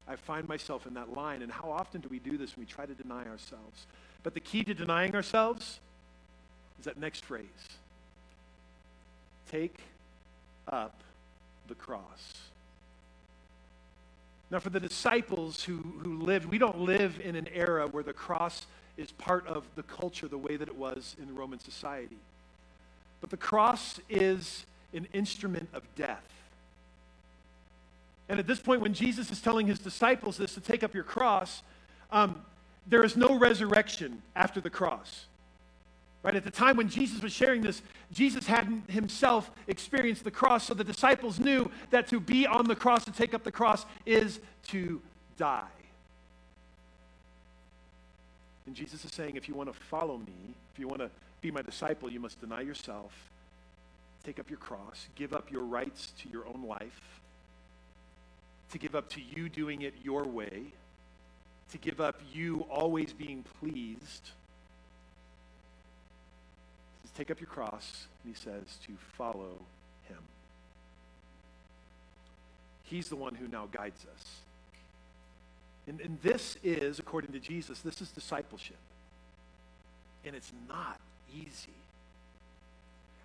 I 0.08 0.16
find 0.16 0.48
myself 0.48 0.88
in 0.88 0.94
that 0.96 1.14
line. 1.14 1.42
And 1.42 1.52
how 1.52 1.72
often 1.72 2.02
do 2.02 2.10
we 2.10 2.20
do 2.20 2.38
this 2.38 2.56
when 2.56 2.66
we 2.66 2.72
try 2.72 2.86
to 2.86 2.94
deny 2.94 3.26
ourselves? 3.26 3.88
But 4.24 4.34
the 4.34 4.40
key 4.40 4.64
to 4.64 4.74
denying 4.74 5.16
ourselves 5.16 5.80
is 6.80 6.86
that 6.86 6.98
next 6.98 7.26
phrase. 7.26 7.46
Take 9.52 9.78
up 10.68 11.02
the 11.68 11.76
cross. 11.76 12.49
Now, 14.52 14.60
for 14.60 14.70
the 14.70 14.80
disciples 14.80 15.64
who, 15.64 15.78
who 16.04 16.20
lived, 16.22 16.46
we 16.46 16.58
don't 16.58 16.80
live 16.80 17.20
in 17.24 17.36
an 17.36 17.48
era 17.54 17.88
where 17.88 18.04
the 18.04 18.14
cross 18.14 18.66
is 18.98 19.12
part 19.12 19.46
of 19.48 19.64
the 19.76 19.84
culture 19.84 20.28
the 20.28 20.38
way 20.38 20.58
that 20.58 20.68
it 20.68 20.76
was 20.76 21.16
in 21.22 21.36
Roman 21.36 21.60
society. 21.60 22.18
But 23.22 23.30
the 23.30 23.38
cross 23.38 24.00
is 24.10 24.66
an 24.94 25.08
instrument 25.14 25.70
of 25.74 25.84
death. 25.96 26.24
And 28.28 28.40
at 28.40 28.48
this 28.48 28.60
point, 28.60 28.82
when 28.82 28.94
Jesus 28.94 29.32
is 29.32 29.42
telling 29.42 29.68
his 29.68 29.80
disciples 29.80 30.38
this 30.38 30.54
to 30.54 30.62
take 30.62 30.84
up 30.84 30.94
your 30.94 31.04
cross, 31.04 31.64
um, 32.12 32.42
there 32.88 33.04
is 33.04 33.16
no 33.16 33.38
resurrection 33.38 34.22
after 34.36 34.60
the 34.60 34.70
cross. 34.70 35.26
Right? 36.22 36.36
At 36.36 36.44
the 36.44 36.52
time 36.52 36.76
when 36.76 36.90
Jesus 36.90 37.22
was 37.22 37.32
sharing 37.32 37.62
this, 37.62 37.82
Jesus 38.12 38.46
hadn't 38.46 38.90
himself 38.90 39.52
experienced 39.68 40.26
the 40.26 40.32
cross, 40.32 40.66
so 40.68 40.74
the 40.74 40.84
disciples 40.84 41.40
knew 41.40 41.72
that 41.92 42.08
to 42.08 42.20
be 42.20 42.46
on 42.46 42.66
the 42.66 42.76
cross, 42.76 43.06
to 43.06 43.12
take 43.12 43.34
up 43.34 43.44
the 43.44 43.52
cross, 43.52 43.86
is 44.06 44.42
to 44.68 45.02
die. 45.38 45.64
And 48.66 48.76
Jesus 48.76 49.06
is 49.06 49.12
saying, 49.14 49.36
if 49.36 49.48
you 49.48 49.56
want 49.56 49.74
to 49.74 49.80
follow 49.80 50.18
me, 50.18 50.56
if 50.74 50.80
you 50.80 50.88
want 50.88 51.00
to 51.00 51.10
be 51.42 51.52
my 51.52 51.62
disciple, 51.62 52.12
you 52.12 52.20
must 52.20 52.42
deny 52.42 52.62
yourself, 52.62 53.14
take 54.26 54.40
up 54.40 54.50
your 54.50 54.60
cross, 54.60 55.08
give 55.16 55.34
up 55.34 55.50
your 55.50 55.64
rights 55.64 56.12
to 56.22 56.30
your 56.30 56.46
own 56.46 56.66
life, 56.68 57.22
to 58.72 58.78
give 58.78 58.94
up 58.94 59.10
to 59.10 59.22
you 59.22 59.48
doing 59.48 59.84
it 59.84 59.94
your 60.04 60.26
way, 60.26 60.64
to 61.72 61.78
give 61.78 62.02
up 62.02 62.20
you 62.34 62.66
always 62.70 63.14
being 63.14 63.46
pleased 63.60 64.32
Take 67.20 67.32
up 67.32 67.42
your 67.42 67.50
cross, 67.50 68.08
and 68.24 68.34
he 68.34 68.40
says 68.40 68.78
to 68.88 68.94
follow 69.18 69.60
him. 70.08 70.20
He's 72.84 73.10
the 73.10 73.18
one 73.18 73.36
who 73.36 73.46
now 73.50 73.68
guides 73.74 74.06
us. 74.16 74.26
And, 75.86 76.00
and 76.00 76.18
this 76.22 76.56
is, 76.64 76.98
according 76.98 77.34
to 77.34 77.40
Jesus, 77.40 77.82
this 77.82 78.00
is 78.00 78.08
discipleship. 78.12 78.78
And 80.24 80.34
it's 80.34 80.54
not 80.70 80.98
easy. 81.36 81.74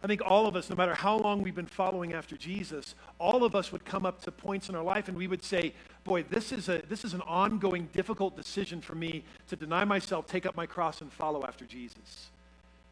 I 0.03 0.09
think 0.09 0.23
all 0.27 0.49
of 0.49 0.57
us, 0.57 0.69
no 0.69 0.75
matter 0.75 0.95
how 0.95 1.17
long 1.17 1.41
we've 1.43 1.55
been 1.55 1.65
following 1.65 2.15
after 2.15 2.37
Jesus, 2.37 2.97
all 3.21 3.45
of 3.45 3.55
us 3.55 3.71
would 3.71 3.85
come 3.85 4.05
up 4.05 4.21
to 4.23 4.33
points 4.33 4.69
in 4.69 4.75
our 4.75 4.83
life 4.83 5.07
and 5.07 5.17
we 5.17 5.29
would 5.29 5.45
say, 5.45 5.73
Boy, 6.03 6.25
this 6.25 6.51
is, 6.51 6.69
a, 6.69 6.83
this 6.89 7.05
is 7.05 7.15
an 7.15 7.21
ongoing, 7.21 7.89
difficult 7.93 8.35
decision 8.35 8.81
for 8.81 8.97
me 8.97 9.23
to 9.51 9.55
deny 9.55 9.85
myself, 9.85 10.27
take 10.27 10.47
up 10.47 10.57
my 10.57 10.67
cross, 10.67 11.01
and 11.01 11.13
follow 11.13 11.45
after 11.45 11.65
Jesus 11.65 12.31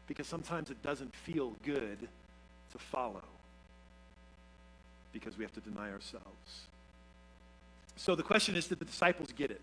because 0.07 0.27
sometimes 0.27 0.69
it 0.69 0.81
doesn't 0.83 1.13
feel 1.15 1.53
good 1.65 1.97
to 2.71 2.77
follow 2.77 3.23
because 5.11 5.37
we 5.37 5.43
have 5.43 5.53
to 5.53 5.61
deny 5.61 5.91
ourselves. 5.91 6.65
So 7.95 8.15
the 8.15 8.23
question 8.23 8.55
is 8.55 8.67
did 8.67 8.79
the 8.79 8.85
disciples 8.85 9.31
get 9.31 9.51
it? 9.51 9.61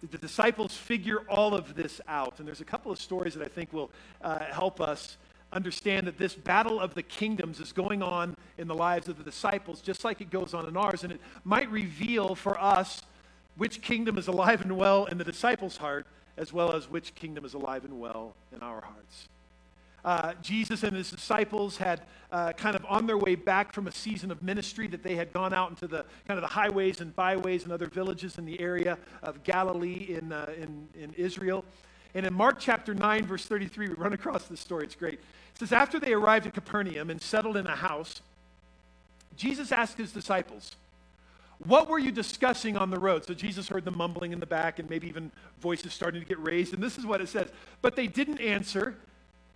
Did 0.00 0.12
the 0.12 0.18
disciples 0.18 0.76
figure 0.76 1.18
all 1.28 1.54
of 1.54 1.74
this 1.74 2.00
out? 2.06 2.38
And 2.38 2.46
there's 2.46 2.60
a 2.60 2.64
couple 2.64 2.92
of 2.92 3.00
stories 3.00 3.34
that 3.34 3.44
I 3.44 3.48
think 3.48 3.72
will 3.72 3.90
uh, 4.22 4.38
help 4.44 4.80
us 4.80 5.16
understand 5.52 6.06
that 6.06 6.18
this 6.18 6.34
battle 6.34 6.78
of 6.78 6.94
the 6.94 7.02
kingdoms 7.02 7.58
is 7.58 7.72
going 7.72 8.02
on 8.02 8.36
in 8.58 8.68
the 8.68 8.74
lives 8.74 9.08
of 9.08 9.18
the 9.18 9.24
disciples 9.24 9.80
just 9.80 10.04
like 10.04 10.20
it 10.20 10.30
goes 10.30 10.54
on 10.54 10.66
in 10.66 10.76
ours. 10.76 11.02
And 11.02 11.12
it 11.12 11.20
might 11.44 11.70
reveal 11.70 12.36
for 12.36 12.60
us 12.60 13.02
which 13.56 13.82
kingdom 13.82 14.18
is 14.18 14.28
alive 14.28 14.60
and 14.60 14.76
well 14.76 15.06
in 15.06 15.18
the 15.18 15.24
disciples' 15.24 15.78
heart 15.78 16.06
as 16.38 16.52
well 16.52 16.72
as 16.72 16.88
which 16.88 17.14
kingdom 17.14 17.44
is 17.44 17.54
alive 17.54 17.84
and 17.84 17.98
well 18.00 18.34
in 18.54 18.60
our 18.60 18.80
hearts. 18.80 19.28
Uh, 20.04 20.32
Jesus 20.40 20.84
and 20.84 20.96
his 20.96 21.10
disciples 21.10 21.76
had 21.76 22.02
uh, 22.30 22.52
kind 22.52 22.76
of 22.76 22.86
on 22.88 23.06
their 23.06 23.18
way 23.18 23.34
back 23.34 23.72
from 23.72 23.88
a 23.88 23.92
season 23.92 24.30
of 24.30 24.42
ministry 24.42 24.86
that 24.86 25.02
they 25.02 25.16
had 25.16 25.32
gone 25.32 25.52
out 25.52 25.70
into 25.70 25.88
the 25.88 26.04
kind 26.26 26.38
of 26.38 26.42
the 26.42 26.48
highways 26.48 27.00
and 27.00 27.14
byways 27.16 27.64
and 27.64 27.72
other 27.72 27.86
villages 27.86 28.38
in 28.38 28.44
the 28.44 28.58
area 28.60 28.96
of 29.22 29.42
Galilee 29.42 30.16
in, 30.16 30.32
uh, 30.32 30.50
in, 30.56 30.88
in 30.98 31.12
Israel. 31.14 31.64
And 32.14 32.24
in 32.24 32.32
Mark 32.32 32.58
chapter 32.58 32.94
9, 32.94 33.26
verse 33.26 33.44
33, 33.44 33.88
we 33.88 33.94
run 33.94 34.12
across 34.12 34.44
this 34.44 34.60
story. 34.60 34.84
It's 34.84 34.94
great. 34.94 35.14
It 35.14 35.58
says, 35.58 35.72
After 35.72 35.98
they 35.98 36.12
arrived 36.12 36.46
at 36.46 36.54
Capernaum 36.54 37.10
and 37.10 37.20
settled 37.20 37.56
in 37.56 37.66
a 37.66 37.76
house, 37.76 38.22
Jesus 39.36 39.72
asked 39.72 39.98
his 39.98 40.12
disciples, 40.12 40.76
What 41.64 41.88
were 41.88 41.98
you 41.98 42.12
discussing 42.12 42.76
on 42.76 42.90
the 42.90 42.98
road? 42.98 43.24
So 43.24 43.34
Jesus 43.34 43.68
heard 43.68 43.84
them 43.84 43.96
mumbling 43.96 44.32
in 44.32 44.40
the 44.40 44.46
back 44.46 44.78
and 44.78 44.88
maybe 44.88 45.08
even 45.08 45.32
voices 45.60 45.92
starting 45.92 46.20
to 46.20 46.26
get 46.26 46.38
raised. 46.38 46.72
And 46.72 46.82
this 46.82 46.96
is 46.96 47.04
what 47.04 47.20
it 47.20 47.28
says. 47.28 47.48
But 47.82 47.96
they 47.96 48.06
didn't 48.06 48.40
answer. 48.40 48.84
Have 48.84 48.94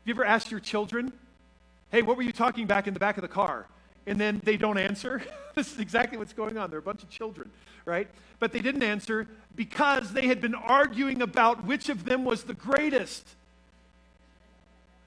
you 0.07 0.15
ever 0.15 0.25
asked 0.25 0.51
your 0.51 0.59
children, 0.59 1.13
hey, 1.91 2.03
what 2.03 2.17
were 2.17 2.25
you 2.25 2.33
talking 2.33 2.67
back 2.67 2.89
in 2.89 2.95
the 2.95 3.01
back 3.01 3.17
of 3.19 3.23
the 3.23 3.29
car? 3.29 3.67
And 4.07 4.21
then 4.21 4.41
they 4.43 4.57
don't 4.57 4.79
answer. 4.79 5.23
this 5.55 5.73
is 5.73 5.79
exactly 5.79 6.19
what's 6.19 6.33
going 6.33 6.59
on. 6.59 6.71
They're 6.71 6.81
a 6.81 6.83
bunch 6.83 7.05
of 7.05 7.09
children, 7.09 7.51
right? 7.85 8.09
But 8.41 8.53
they 8.53 8.59
didn't 8.59 8.83
answer 8.83 9.29
because 9.55 10.13
they 10.13 10.27
had 10.27 10.41
been 10.41 10.57
arguing 10.57 11.23
about 11.23 11.65
which 11.65 11.89
of 11.89 12.05
them 12.05 12.25
was 12.25 12.43
the 12.43 12.55
greatest. 12.55 13.25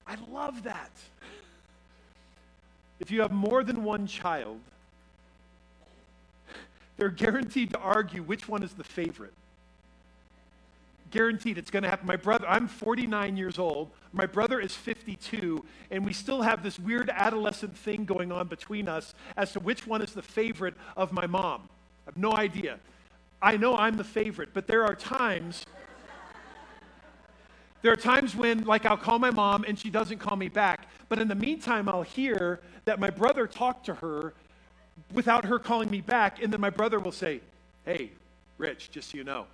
I 0.07 0.15
love 0.31 0.63
that. 0.63 0.91
If 3.01 3.11
you 3.11 3.21
have 3.21 3.33
more 3.33 3.63
than 3.65 3.83
one 3.83 4.07
child, 4.07 4.61
they're 6.97 7.09
guaranteed 7.09 7.71
to 7.71 7.79
argue 7.79 8.23
which 8.23 8.47
one 8.47 8.63
is 8.63 8.73
the 8.73 8.83
favorite. 8.83 9.33
Guaranteed 11.11 11.57
it's 11.57 11.71
going 11.71 11.83
to 11.83 11.89
happen. 11.89 12.07
My 12.07 12.15
brother, 12.15 12.45
I'm 12.47 12.67
49 12.67 13.37
years 13.37 13.59
old. 13.59 13.91
My 14.11 14.25
brother 14.25 14.59
is 14.59 14.73
52, 14.73 15.63
and 15.91 16.05
we 16.05 16.13
still 16.13 16.41
have 16.41 16.63
this 16.63 16.79
weird 16.79 17.09
adolescent 17.09 17.77
thing 17.77 18.05
going 18.05 18.31
on 18.31 18.47
between 18.47 18.87
us 18.87 19.13
as 19.37 19.51
to 19.53 19.59
which 19.59 19.85
one 19.85 20.01
is 20.01 20.13
the 20.13 20.21
favorite 20.21 20.73
of 20.97 21.11
my 21.11 21.27
mom. 21.27 21.69
I 22.05 22.11
have 22.11 22.17
no 22.17 22.33
idea. 22.33 22.79
I 23.41 23.57
know 23.57 23.75
I'm 23.75 23.97
the 23.97 24.03
favorite, 24.03 24.49
but 24.53 24.67
there 24.67 24.83
are 24.83 24.95
times 24.95 25.65
there 27.85 27.93
are 27.93 27.95
times 27.95 28.35
when, 28.35 28.63
like, 28.63 28.87
I'll 28.87 28.97
call 28.97 29.19
my 29.19 29.29
mom 29.29 29.63
and 29.63 29.77
she 29.77 29.91
doesn't 29.91 30.17
call 30.17 30.35
me 30.35 30.47
back. 30.47 30.87
But 31.07 31.19
in 31.19 31.27
the 31.27 31.35
meantime, 31.35 31.87
I'll 31.87 32.01
hear 32.01 32.59
that 32.85 32.99
my 32.99 33.11
brother 33.11 33.45
talked 33.45 33.85
to 33.85 33.93
her 33.93 34.33
without 35.13 35.45
her 35.45 35.59
calling 35.59 35.89
me 35.89 36.01
back. 36.01 36.41
And 36.41 36.51
then 36.51 36.61
my 36.61 36.69
brother 36.69 36.99
will 36.99 37.11
say, 37.11 37.41
Hey, 37.85 38.11
Rich, 38.57 38.91
just 38.91 39.11
so 39.11 39.17
you 39.17 39.23
know, 39.23 39.45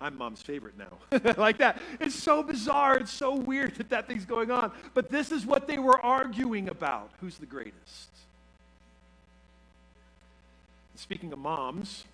I'm 0.00 0.16
mom's 0.16 0.42
favorite 0.42 0.74
now. 0.78 1.34
like 1.36 1.58
that. 1.58 1.80
It's 2.00 2.14
so 2.14 2.42
bizarre. 2.42 2.98
It's 2.98 3.12
so 3.12 3.34
weird 3.34 3.76
that 3.76 3.88
that 3.90 4.06
thing's 4.06 4.24
going 4.24 4.50
on. 4.50 4.72
But 4.92 5.10
this 5.10 5.32
is 5.32 5.46
what 5.46 5.66
they 5.66 5.78
were 5.78 6.00
arguing 6.00 6.68
about 6.68 7.10
who's 7.20 7.38
the 7.38 7.46
greatest. 7.46 8.10
Speaking 10.96 11.32
of 11.32 11.38
moms, 11.38 12.04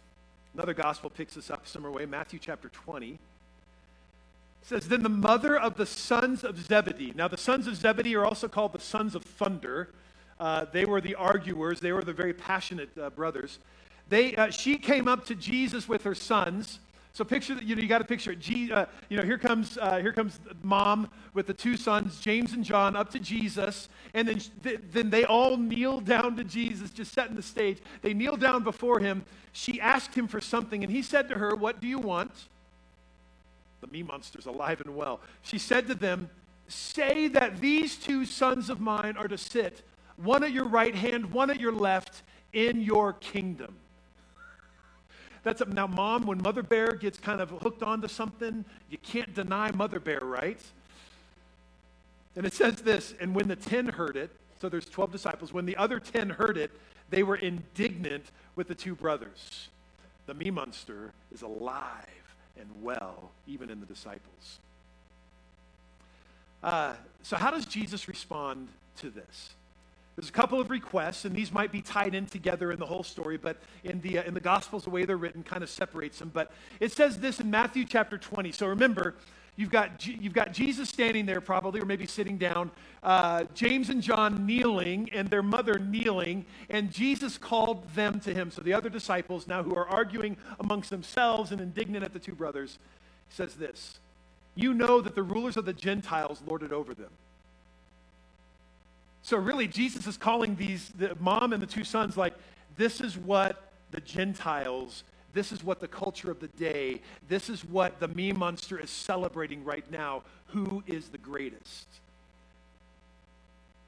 another 0.54 0.72
gospel 0.72 1.10
picks 1.10 1.34
this 1.34 1.50
up 1.50 1.66
similar 1.66 1.92
way 1.92 2.06
Matthew 2.06 2.38
chapter 2.38 2.68
20 2.70 3.18
says, 4.62 4.88
Then 4.88 5.02
the 5.02 5.08
mother 5.08 5.58
of 5.58 5.76
the 5.76 5.86
sons 5.86 6.44
of 6.44 6.58
Zebedee. 6.58 7.12
Now, 7.14 7.28
the 7.28 7.36
sons 7.36 7.66
of 7.66 7.76
Zebedee 7.76 8.14
are 8.16 8.24
also 8.24 8.48
called 8.48 8.72
the 8.72 8.80
sons 8.80 9.14
of 9.14 9.22
thunder. 9.22 9.88
Uh, 10.40 10.64
they 10.72 10.86
were 10.86 11.02
the 11.02 11.14
arguers, 11.16 11.80
they 11.80 11.92
were 11.92 12.02
the 12.02 12.14
very 12.14 12.32
passionate 12.32 12.88
uh, 12.98 13.10
brothers. 13.10 13.58
They, 14.08 14.34
uh, 14.34 14.50
she 14.50 14.78
came 14.78 15.06
up 15.06 15.26
to 15.26 15.34
Jesus 15.34 15.86
with 15.86 16.02
her 16.04 16.14
sons. 16.14 16.80
So 17.12 17.24
picture 17.24 17.54
that 17.54 17.64
you 17.64 17.76
know 17.76 17.82
you 17.82 17.88
got 17.88 17.98
to 17.98 18.04
picture 18.04 18.32
it. 18.32 18.40
G, 18.40 18.72
uh, 18.72 18.86
you 19.08 19.18
know 19.18 19.24
here 19.24 19.36
comes 19.36 19.76
uh, 19.76 19.98
here 19.98 20.12
comes 20.12 20.38
mom 20.62 21.10
with 21.34 21.46
the 21.46 21.52
two 21.52 21.76
sons 21.76 22.20
James 22.20 22.52
and 22.52 22.64
John 22.64 22.94
up 22.94 23.10
to 23.10 23.18
Jesus, 23.18 23.88
and 24.14 24.28
then 24.28 24.40
th- 24.62 24.80
then 24.92 25.10
they 25.10 25.24
all 25.24 25.56
kneel 25.56 26.00
down 26.00 26.36
to 26.36 26.44
Jesus, 26.44 26.90
just 26.90 27.12
setting 27.12 27.34
the 27.34 27.42
stage. 27.42 27.78
They 28.00 28.14
kneel 28.14 28.36
down 28.36 28.62
before 28.62 29.00
him. 29.00 29.24
She 29.52 29.80
asked 29.80 30.14
him 30.14 30.28
for 30.28 30.40
something, 30.40 30.84
and 30.84 30.90
he 30.90 31.02
said 31.02 31.28
to 31.30 31.34
her, 31.34 31.54
"What 31.56 31.80
do 31.80 31.88
you 31.88 31.98
want?" 31.98 32.30
The 33.80 33.88
me 33.88 34.04
monster's 34.04 34.46
alive 34.46 34.80
and 34.80 34.94
well. 34.94 35.20
She 35.42 35.58
said 35.58 35.88
to 35.88 35.96
them, 35.96 36.30
"Say 36.68 37.26
that 37.26 37.60
these 37.60 37.96
two 37.96 38.24
sons 38.24 38.70
of 38.70 38.80
mine 38.80 39.16
are 39.16 39.28
to 39.28 39.36
sit 39.36 39.82
one 40.22 40.44
at 40.44 40.52
your 40.52 40.66
right 40.66 40.94
hand, 40.94 41.32
one 41.32 41.50
at 41.50 41.60
your 41.60 41.72
left, 41.72 42.22
in 42.52 42.80
your 42.80 43.12
kingdom. 43.14 43.76
That's 45.42 45.62
now, 45.66 45.86
mom, 45.86 46.26
when 46.26 46.42
Mother 46.42 46.62
Bear 46.62 46.94
gets 46.94 47.18
kind 47.18 47.40
of 47.40 47.50
hooked 47.50 47.82
onto 47.82 48.08
something, 48.08 48.64
you 48.90 48.98
can't 48.98 49.34
deny 49.34 49.70
Mother 49.72 49.98
Bear, 49.98 50.20
right? 50.22 50.60
And 52.36 52.44
it 52.44 52.52
says 52.52 52.76
this, 52.76 53.14
and 53.20 53.34
when 53.34 53.48
the 53.48 53.56
ten 53.56 53.88
heard 53.88 54.16
it, 54.16 54.30
so 54.60 54.68
there's 54.68 54.86
12 54.86 55.10
disciples, 55.10 55.52
when 55.52 55.64
the 55.64 55.76
other 55.76 55.98
10 55.98 56.30
heard 56.30 56.58
it, 56.58 56.70
they 57.08 57.22
were 57.22 57.36
indignant 57.36 58.26
with 58.56 58.68
the 58.68 58.74
two 58.74 58.94
brothers. 58.94 59.68
The 60.26 60.34
me 60.34 60.50
monster 60.50 61.12
is 61.32 61.42
alive 61.42 62.06
and 62.58 62.68
well, 62.82 63.30
even 63.46 63.70
in 63.70 63.80
the 63.80 63.86
disciples. 63.86 64.58
Uh, 66.62 66.92
so, 67.22 67.36
how 67.36 67.50
does 67.50 67.64
Jesus 67.64 68.06
respond 68.06 68.68
to 68.98 69.08
this? 69.08 69.54
There's 70.20 70.28
a 70.28 70.32
couple 70.32 70.60
of 70.60 70.68
requests, 70.68 71.24
and 71.24 71.34
these 71.34 71.50
might 71.50 71.72
be 71.72 71.80
tied 71.80 72.14
in 72.14 72.26
together 72.26 72.70
in 72.72 72.78
the 72.78 72.84
whole 72.84 73.02
story, 73.02 73.38
but 73.38 73.56
in 73.84 74.02
the, 74.02 74.18
uh, 74.18 74.24
in 74.24 74.34
the 74.34 74.40
Gospels, 74.40 74.84
the 74.84 74.90
way 74.90 75.06
they're 75.06 75.16
written 75.16 75.42
kind 75.42 75.62
of 75.62 75.70
separates 75.70 76.18
them. 76.18 76.30
But 76.34 76.52
it 76.78 76.92
says 76.92 77.20
this 77.20 77.40
in 77.40 77.50
Matthew 77.50 77.86
chapter 77.86 78.18
20. 78.18 78.52
So 78.52 78.66
remember, 78.66 79.14
you've 79.56 79.70
got, 79.70 79.98
G- 79.98 80.18
you've 80.20 80.34
got 80.34 80.52
Jesus 80.52 80.90
standing 80.90 81.24
there 81.24 81.40
probably, 81.40 81.80
or 81.80 81.86
maybe 81.86 82.04
sitting 82.04 82.36
down, 82.36 82.70
uh, 83.02 83.44
James 83.54 83.88
and 83.88 84.02
John 84.02 84.44
kneeling, 84.44 85.08
and 85.14 85.30
their 85.30 85.42
mother 85.42 85.78
kneeling, 85.78 86.44
and 86.68 86.92
Jesus 86.92 87.38
called 87.38 87.88
them 87.94 88.20
to 88.20 88.34
him. 88.34 88.50
So 88.50 88.60
the 88.60 88.74
other 88.74 88.90
disciples, 88.90 89.46
now 89.46 89.62
who 89.62 89.74
are 89.74 89.88
arguing 89.88 90.36
amongst 90.58 90.90
themselves 90.90 91.50
and 91.50 91.62
indignant 91.62 92.04
at 92.04 92.12
the 92.12 92.18
two 92.18 92.34
brothers, 92.34 92.78
says 93.30 93.54
this 93.54 94.00
You 94.54 94.74
know 94.74 95.00
that 95.00 95.14
the 95.14 95.22
rulers 95.22 95.56
of 95.56 95.64
the 95.64 95.72
Gentiles 95.72 96.42
lord 96.46 96.62
it 96.62 96.72
over 96.72 96.92
them 96.92 97.08
so 99.30 99.36
really, 99.36 99.68
Jesus 99.68 100.08
is 100.08 100.16
calling 100.16 100.56
these, 100.56 100.88
the 100.98 101.16
mom 101.20 101.52
and 101.52 101.62
the 101.62 101.66
two 101.66 101.84
sons, 101.84 102.16
like, 102.16 102.34
this 102.76 103.00
is 103.00 103.16
what 103.16 103.70
the 103.92 104.00
Gentiles, 104.00 105.04
this 105.32 105.52
is 105.52 105.62
what 105.62 105.78
the 105.78 105.86
culture 105.86 106.32
of 106.32 106.40
the 106.40 106.48
day, 106.48 107.00
this 107.28 107.48
is 107.48 107.64
what 107.64 108.00
the 108.00 108.08
me 108.08 108.32
monster 108.32 108.76
is 108.76 108.90
celebrating 108.90 109.62
right 109.64 109.88
now. 109.88 110.24
Who 110.46 110.82
is 110.88 111.10
the 111.10 111.18
greatest? 111.18 111.86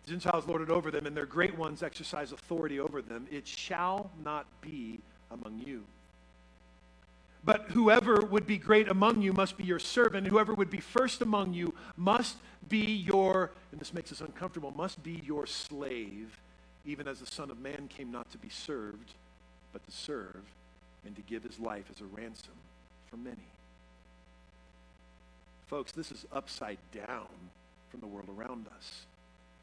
Gentiles 0.07 0.47
lord 0.47 0.63
it 0.63 0.71
over 0.71 0.93
them, 0.93 1.07
and 1.07 1.17
their 1.17 1.27
great 1.27 1.59
ones 1.59 1.83
exercise 1.83 2.31
authority 2.31 2.79
over 2.79 3.03
them. 3.03 3.27
It 3.29 3.45
shall 3.45 4.13
not 4.23 4.47
be 4.61 5.01
among 5.33 5.61
you. 5.67 5.83
But 7.45 7.71
whoever 7.71 8.21
would 8.21 8.47
be 8.47 8.57
great 8.57 8.89
among 8.89 9.23
you 9.23 9.33
must 9.33 9.57
be 9.57 9.65
your 9.65 9.81
servant. 9.81 10.29
Whoever 10.29 10.55
would 10.55 10.71
be 10.71 10.81
first 10.81 11.23
among 11.23 11.55
you 11.55 11.75
must 11.97 12.37
be 12.69 12.85
your, 12.85 13.51
and 13.73 13.81
this 13.81 13.93
makes 13.93 14.13
us 14.13 14.21
uncomfortable, 14.21 14.73
must 14.77 15.03
be 15.03 15.23
your 15.27 15.47
slave, 15.47 16.39
even 16.87 17.09
as 17.09 17.19
the 17.19 17.27
Son 17.27 17.51
of 17.51 17.59
Man 17.59 17.89
came 17.89 18.13
not 18.13 18.31
to 18.31 18.39
be 18.39 18.49
served, 18.49 19.15
but 19.73 19.85
to 19.85 19.93
serve 19.93 20.43
and 21.05 21.17
to 21.17 21.23
give 21.23 21.43
his 21.43 21.59
life 21.59 21.87
as 21.91 22.01
a 22.01 22.05
ransom 22.05 22.55
for 23.11 23.17
many. 23.17 23.37
Folks, 25.67 25.91
this 25.93 26.13
is 26.13 26.27
upside 26.33 26.79
down 26.93 27.27
from 27.91 28.01
the 28.01 28.07
world 28.07 28.29
around 28.29 28.67
us. 28.77 29.07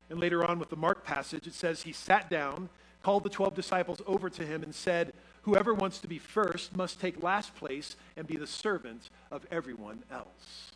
And 0.10 0.20
later 0.20 0.44
on 0.44 0.60
with 0.60 0.70
the 0.70 0.76
Mark 0.76 1.06
passage, 1.06 1.48
it 1.48 1.54
says 1.54 1.84
he 1.84 1.94
sat 1.94 2.30
down, 2.30 2.70
called 3.04 3.24
the 3.24 3.30
12 3.30 3.56
disciples 3.56 4.02
over 4.06 4.30
to 4.30 4.46
him, 4.46 4.64
and 4.64 4.74
said, 4.74 5.14
Whoever 5.44 5.74
wants 5.74 6.00
to 6.00 6.08
be 6.08 6.20
first 6.20 6.76
must 6.76 7.00
take 7.00 7.24
last 7.24 7.56
place 7.56 7.96
and 8.18 8.28
be 8.28 8.36
the 8.36 8.48
servant 8.48 9.10
of 9.32 9.46
everyone 9.52 10.04
else. 10.12 10.72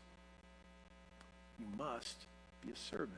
You 1.59 1.65
must 1.77 2.15
be 2.65 2.71
a 2.71 2.75
servant. 2.75 3.11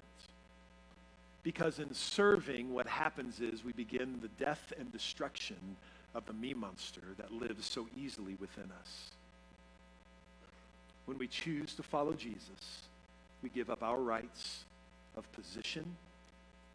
Because 1.44 1.78
in 1.78 1.94
serving, 1.94 2.74
what 2.74 2.88
happens 2.88 3.40
is 3.40 3.64
we 3.64 3.74
begin 3.74 4.20
the 4.22 4.44
death 4.44 4.74
and 4.80 4.92
destruction 4.92 5.78
of 6.16 6.26
the 6.26 6.34
me 6.34 6.54
monster 6.54 7.04
that 7.18 7.32
lives 7.32 7.66
so 7.68 7.88
easily 7.96 8.36
within 8.40 8.72
us. 8.82 9.12
When 11.06 11.20
we 11.20 11.28
choose 11.28 11.76
to 11.76 11.84
follow 11.84 12.14
Jesus, 12.14 12.82
we 13.44 13.50
give 13.50 13.70
up 13.70 13.84
our 13.84 14.00
rights 14.00 14.64
of 15.16 15.32
position, 15.34 15.86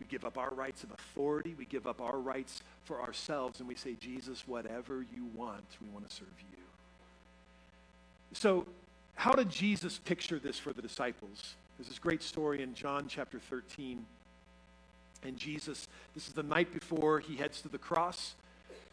we 0.00 0.06
give 0.06 0.24
up 0.24 0.38
our 0.38 0.50
rights 0.50 0.82
of 0.82 0.90
authority. 0.90 1.54
We 1.56 1.66
give 1.66 1.86
up 1.86 2.00
our 2.00 2.18
rights 2.18 2.62
for 2.84 3.00
ourselves. 3.00 3.60
And 3.60 3.68
we 3.68 3.74
say, 3.74 3.94
Jesus, 4.00 4.44
whatever 4.46 5.04
you 5.14 5.26
want, 5.36 5.64
we 5.80 5.88
want 5.88 6.08
to 6.08 6.14
serve 6.14 6.28
you. 6.38 6.58
So, 8.32 8.66
how 9.14 9.32
did 9.32 9.50
Jesus 9.50 9.98
picture 9.98 10.38
this 10.38 10.58
for 10.58 10.72
the 10.72 10.80
disciples? 10.80 11.54
There's 11.76 11.88
this 11.88 11.98
great 11.98 12.22
story 12.22 12.62
in 12.62 12.74
John 12.74 13.06
chapter 13.08 13.38
13. 13.38 14.04
And 15.22 15.36
Jesus, 15.36 15.88
this 16.14 16.28
is 16.28 16.32
the 16.32 16.42
night 16.42 16.72
before 16.72 17.20
he 17.20 17.36
heads 17.36 17.60
to 17.60 17.68
the 17.68 17.76
cross. 17.76 18.34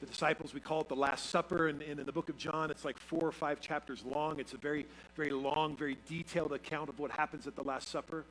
The 0.01 0.05
disciples, 0.05 0.53
we 0.53 0.59
call 0.59 0.81
it 0.81 0.89
the 0.89 0.95
Last 0.95 1.29
Supper. 1.29 1.69
And, 1.69 1.81
and 1.81 1.99
in 1.99 2.05
the 2.05 2.11
book 2.11 2.27
of 2.27 2.37
John, 2.37 2.69
it's 2.69 2.83
like 2.83 2.97
four 2.97 3.23
or 3.23 3.31
five 3.31 3.61
chapters 3.61 4.03
long. 4.03 4.39
It's 4.39 4.53
a 4.53 4.57
very, 4.57 4.85
very 5.15 5.29
long, 5.29 5.77
very 5.77 5.97
detailed 6.09 6.51
account 6.51 6.89
of 6.89 6.99
what 6.99 7.11
happens 7.11 7.47
at 7.47 7.55
the 7.55 7.63
Last 7.63 7.87
Supper. 7.87 8.25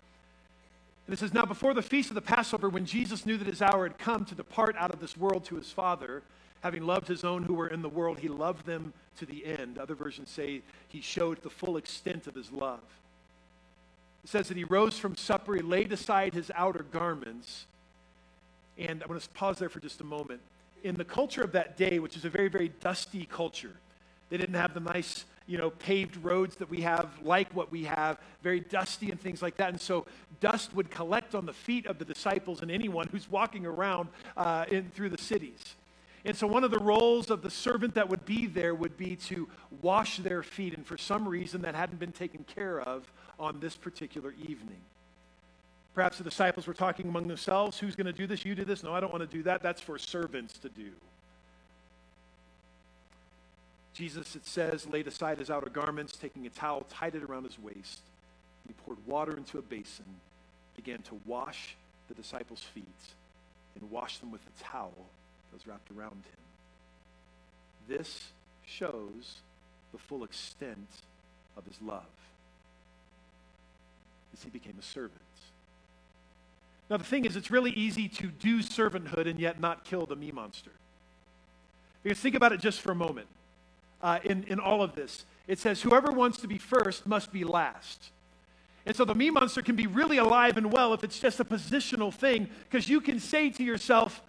And 1.07 1.15
it 1.15 1.19
says, 1.19 1.33
Now 1.33 1.45
before 1.45 1.75
the 1.75 1.83
feast 1.83 2.11
of 2.11 2.15
the 2.15 2.21
Passover, 2.21 2.69
when 2.69 2.85
Jesus 2.85 3.27
knew 3.27 3.37
that 3.37 3.47
his 3.47 3.63
hour 3.63 3.85
had 3.85 3.99
come 3.99 4.25
to 4.25 4.35
depart 4.35 4.77
out 4.79 4.93
of 4.93 5.01
this 5.01 5.17
world 5.17 5.45
to 5.47 5.57
his 5.57 5.71
Father, 5.71 6.23
having 6.63 6.85
loved 6.85 7.07
his 7.07 7.23
own 7.23 7.45
who 7.45 7.55
were 7.55 7.69
in 7.69 7.83
the 7.83 7.89
world, 7.89 8.19
he 8.19 8.29
loved 8.29 8.67
them 8.67 8.93
to 9.19 9.27
the 9.27 9.47
end. 9.47 9.79
Other 9.79 9.95
versions 9.95 10.31
say 10.31 10.63
he 10.89 11.01
showed 11.01 11.43
the 11.43 11.51
full 11.51 11.77
extent 11.77 12.27
of 12.27 12.35
his 12.35 12.51
love. 12.51 12.81
It 14.25 14.31
says 14.31 14.49
that 14.49 14.57
he 14.57 14.65
rose 14.65 14.99
from 14.99 15.15
supper, 15.17 15.55
he 15.55 15.63
laid 15.63 15.93
aside 15.93 16.35
his 16.35 16.51
outer 16.57 16.85
garments. 16.91 17.67
And 18.77 19.03
I 19.03 19.07
want 19.07 19.23
to 19.23 19.29
pause 19.31 19.59
there 19.59 19.69
for 19.69 19.79
just 19.79 20.01
a 20.01 20.05
moment. 20.05 20.41
in 20.83 20.95
the 20.95 21.05
culture 21.05 21.43
of 21.43 21.53
that 21.53 21.77
day, 21.77 21.99
which 21.99 22.17
is 22.17 22.25
a 22.25 22.31
very, 22.31 22.49
very 22.49 22.69
dusty 22.81 23.27
culture, 23.27 23.73
they 24.29 24.37
didn't 24.37 24.57
have 24.57 24.75
the 24.75 24.81
nice, 24.81 25.25
you 25.47 25.59
know, 25.59 25.71
paved 25.71 26.17
roads 26.25 26.57
that 26.57 26.69
we 26.69 26.81
have, 26.81 27.09
like 27.23 27.55
what 27.55 27.71
we 27.71 27.85
have, 27.85 28.19
very 28.43 28.61
dusty 28.61 29.11
and 29.11 29.21
things 29.21 29.43
like 29.43 29.57
that. 29.57 29.71
And 29.71 29.81
so 29.81 30.07
dust 30.41 30.75
would 30.75 30.91
collect 30.91 31.35
on 31.35 31.47
the 31.47 31.53
feet 31.53 31.87
of 31.87 31.99
the 31.99 32.05
disciples 32.05 32.63
and 32.63 32.71
anyone 32.71 33.09
who's 33.09 33.31
walking 33.31 33.65
around 33.65 34.09
uh, 34.37 34.65
in, 34.71 34.91
through 34.91 35.11
the 35.11 35.19
cities. 35.19 35.77
And 36.25 36.37
so 36.37 36.49
one 36.49 36.65
of 36.65 36.73
the 36.73 36.81
roles 36.81 37.31
of 37.31 37.43
the 37.43 37.51
servant 37.51 37.95
that 37.95 38.09
would 38.09 38.25
be 38.25 38.47
there 38.47 38.75
would 38.75 38.97
be 38.97 39.15
to 39.17 39.49
wash 39.81 40.19
their 40.19 40.43
feet. 40.43 40.75
And 40.75 40.85
for 40.85 40.99
some 40.99 41.29
reason, 41.29 41.63
that 41.63 41.77
hadn't 41.77 42.01
been 42.01 42.11
taken 42.11 42.45
care 42.45 42.81
of 42.81 43.11
on 43.39 43.61
this 43.61 43.77
particular 43.77 44.35
evening. 44.43 44.81
Perhaps 45.95 46.19
the 46.19 46.25
disciples 46.25 46.67
were 46.67 46.75
talking 46.75 47.09
among 47.09 47.29
themselves 47.29 47.79
who's 47.79 47.95
going 47.95 48.07
to 48.07 48.13
do 48.13 48.27
this? 48.27 48.45
You 48.45 48.57
do 48.57 48.65
this? 48.65 48.83
No, 48.83 48.93
I 48.93 49.01
don't 49.01 49.13
want 49.13 49.29
to 49.29 49.37
do 49.37 49.45
that. 49.45 49.63
That's 49.63 49.81
for 49.81 49.99
servants 49.99 50.59
to 50.59 50.69
do. 50.69 50.91
Jesus, 53.97 54.37
it 54.37 54.47
says, 54.47 54.87
laid 54.87 55.07
aside 55.07 55.39
his 55.39 55.49
outer 55.49 55.71
garments, 55.71 56.17
taking 56.17 56.47
a 56.47 56.51
towel, 56.51 56.85
tied 56.91 57.15
it 57.15 57.23
around 57.23 57.45
his 57.45 57.59
waist. 57.59 58.01
He 58.67 58.75
poured 58.85 58.99
water 59.07 59.35
into 59.35 59.57
a 59.57 59.63
basin, 59.63 60.05
began 60.77 61.01
to 61.03 61.19
wash 61.25 61.77
the 62.09 62.15
disciples' 62.15 62.63
feet, 62.63 62.85
and 63.81 63.91
washed 63.91 64.21
them 64.21 64.31
with 64.31 64.43
a 64.43 64.63
towel 64.63 64.93
that 64.97 65.55
was 65.55 65.67
wrapped 65.67 65.91
around 65.97 66.11
him. 66.11 66.45
This 67.89 68.33
shows 68.67 69.37
the 69.93 69.99
full 69.99 70.25
extent 70.25 70.89
of 71.57 71.65
his 71.65 71.81
love 71.81 72.03
as 74.35 74.43
he 74.43 74.51
became 74.51 74.75
a 74.79 74.83
servant. 74.83 75.13
Now, 76.91 76.99
the 76.99 77.05
thing 77.05 77.25
is, 77.25 77.35
it's 77.35 77.51
really 77.51 77.71
easy 77.71 78.09
to 78.09 78.27
do 78.27 78.59
servanthood 78.59 79.27
and 79.27 79.41
yet 79.41 79.59
not 79.59 79.85
kill 79.85 80.05
the 80.05 80.17
me 80.17 80.33
monster. 80.33 80.71
Because 82.03 82.19
think 82.19 82.35
about 82.35 82.53
it 82.53 82.61
just 82.61 82.83
for 82.83 82.93
a 82.93 82.95
moment. 82.95 83.27
Uh, 84.03 84.19
in, 84.25 84.45
in 84.45 84.61
all 84.61 84.83
of 84.83 84.95
this, 84.95 85.25
it 85.47 85.59
says, 85.59 85.83
whoever 85.83 86.11
wants 86.11 86.39
to 86.39 86.49
be 86.49 86.59
first 86.59 87.07
must 87.07 87.33
be 87.33 87.45
last. 87.45 88.11
And 88.85 88.95
so 88.95 89.05
the 89.05 89.15
me 89.15 89.31
monster 89.31 89.63
can 89.63 89.75
be 89.75 89.87
really 89.87 90.19
alive 90.19 90.57
and 90.57 90.73
well 90.73 90.95
if 90.95 91.03
it's 91.03 91.19
just 91.19 91.41
a 91.41 91.45
positional 91.45 92.13
thing, 92.13 92.49
because 92.69 92.89
you 92.89 93.01
can 93.01 93.19
say 93.19 93.51
to 93.51 93.65
yourself, 93.65 94.23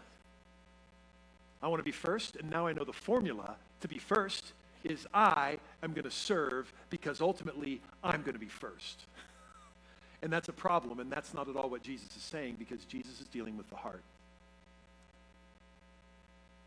I 1.61 1.67
want 1.67 1.79
to 1.79 1.83
be 1.83 1.91
first, 1.91 2.35
and 2.35 2.49
now 2.49 2.67
I 2.67 2.73
know 2.73 2.83
the 2.83 2.93
formula 2.93 3.55
to 3.81 3.87
be 3.87 3.97
first 3.97 4.53
is 4.83 5.07
I 5.13 5.57
am 5.83 5.93
going 5.93 6.05
to 6.05 6.11
serve 6.11 6.71
because 6.89 7.21
ultimately 7.21 7.81
I'm 8.03 8.21
going 8.21 8.33
to 8.33 8.39
be 8.39 8.47
first. 8.47 9.01
And 10.21 10.33
that's 10.33 10.49
a 10.49 10.53
problem, 10.53 10.99
and 10.99 11.11
that's 11.11 11.33
not 11.33 11.47
at 11.47 11.55
all 11.55 11.69
what 11.69 11.83
Jesus 11.83 12.15
is 12.15 12.23
saying 12.23 12.55
because 12.57 12.83
Jesus 12.85 13.21
is 13.21 13.27
dealing 13.27 13.57
with 13.57 13.69
the 13.69 13.75
heart. 13.75 14.03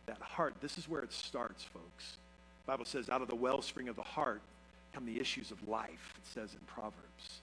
That 0.07 0.19
heart, 0.19 0.55
this 0.61 0.79
is 0.79 0.89
where 0.89 1.03
it 1.03 1.13
starts, 1.13 1.65
folks. 1.65 2.17
Bible 2.71 2.85
says, 2.85 3.11
out 3.11 3.21
of 3.21 3.27
the 3.27 3.35
wellspring 3.35 3.89
of 3.89 3.97
the 3.97 4.03
heart 4.03 4.41
come 4.93 5.05
the 5.05 5.19
issues 5.19 5.51
of 5.51 5.67
life, 5.67 6.15
it 6.17 6.27
says 6.33 6.53
in 6.53 6.61
Proverbs. 6.69 7.41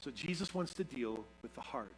So 0.00 0.10
Jesus 0.10 0.52
wants 0.52 0.74
to 0.74 0.84
deal 0.84 1.24
with 1.40 1.54
the 1.54 1.62
heart. 1.62 1.88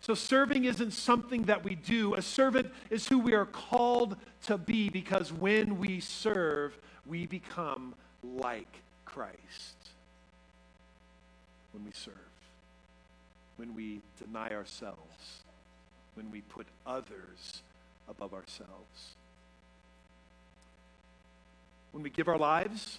So 0.00 0.14
serving 0.14 0.64
isn't 0.64 0.92
something 0.92 1.42
that 1.42 1.62
we 1.62 1.74
do. 1.74 2.14
A 2.14 2.22
servant 2.22 2.72
is 2.88 3.06
who 3.06 3.18
we 3.18 3.34
are 3.34 3.44
called 3.44 4.16
to 4.44 4.56
be 4.56 4.88
because 4.88 5.30
when 5.30 5.78
we 5.78 6.00
serve, 6.00 6.72
we 7.06 7.26
become 7.26 7.94
like 8.24 8.80
Christ 9.04 9.76
when 11.72 11.84
we 11.84 11.92
serve, 11.92 12.14
when 13.56 13.74
we 13.74 14.00
deny 14.24 14.48
ourselves, 14.50 15.42
when 16.14 16.30
we 16.30 16.40
put 16.40 16.66
others 16.86 17.62
above 18.08 18.32
ourselves. 18.32 19.16
When 21.92 22.02
we 22.02 22.10
give 22.10 22.28
our 22.28 22.38
lives, 22.38 22.98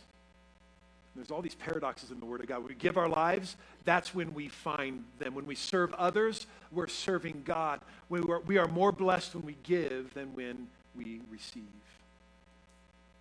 there's 1.16 1.32
all 1.32 1.42
these 1.42 1.56
paradoxes 1.56 2.12
in 2.12 2.20
the 2.20 2.26
Word 2.26 2.42
of 2.42 2.48
God. 2.48 2.60
When 2.60 2.70
we 2.70 2.76
give 2.76 2.98
our 2.98 3.10
lives, 3.10 3.56
that's 3.86 4.16
when 4.16 4.34
we 4.34 4.48
find 4.48 5.04
them. 5.20 5.36
When 5.36 5.46
we 5.46 5.56
serve 5.56 5.94
others, 5.94 6.48
we're 6.72 6.88
serving 6.88 7.44
God. 7.46 7.82
We 8.10 8.22
are, 8.22 8.40
we 8.42 8.58
are 8.58 8.68
more 8.68 8.92
blessed 8.92 9.36
when 9.36 9.46
we 9.46 9.58
give 9.64 10.14
than 10.14 10.34
when 10.34 10.68
we 10.96 11.22
receive. 11.30 11.64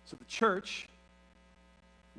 So 0.05 0.15
the 0.17 0.25
church 0.25 0.87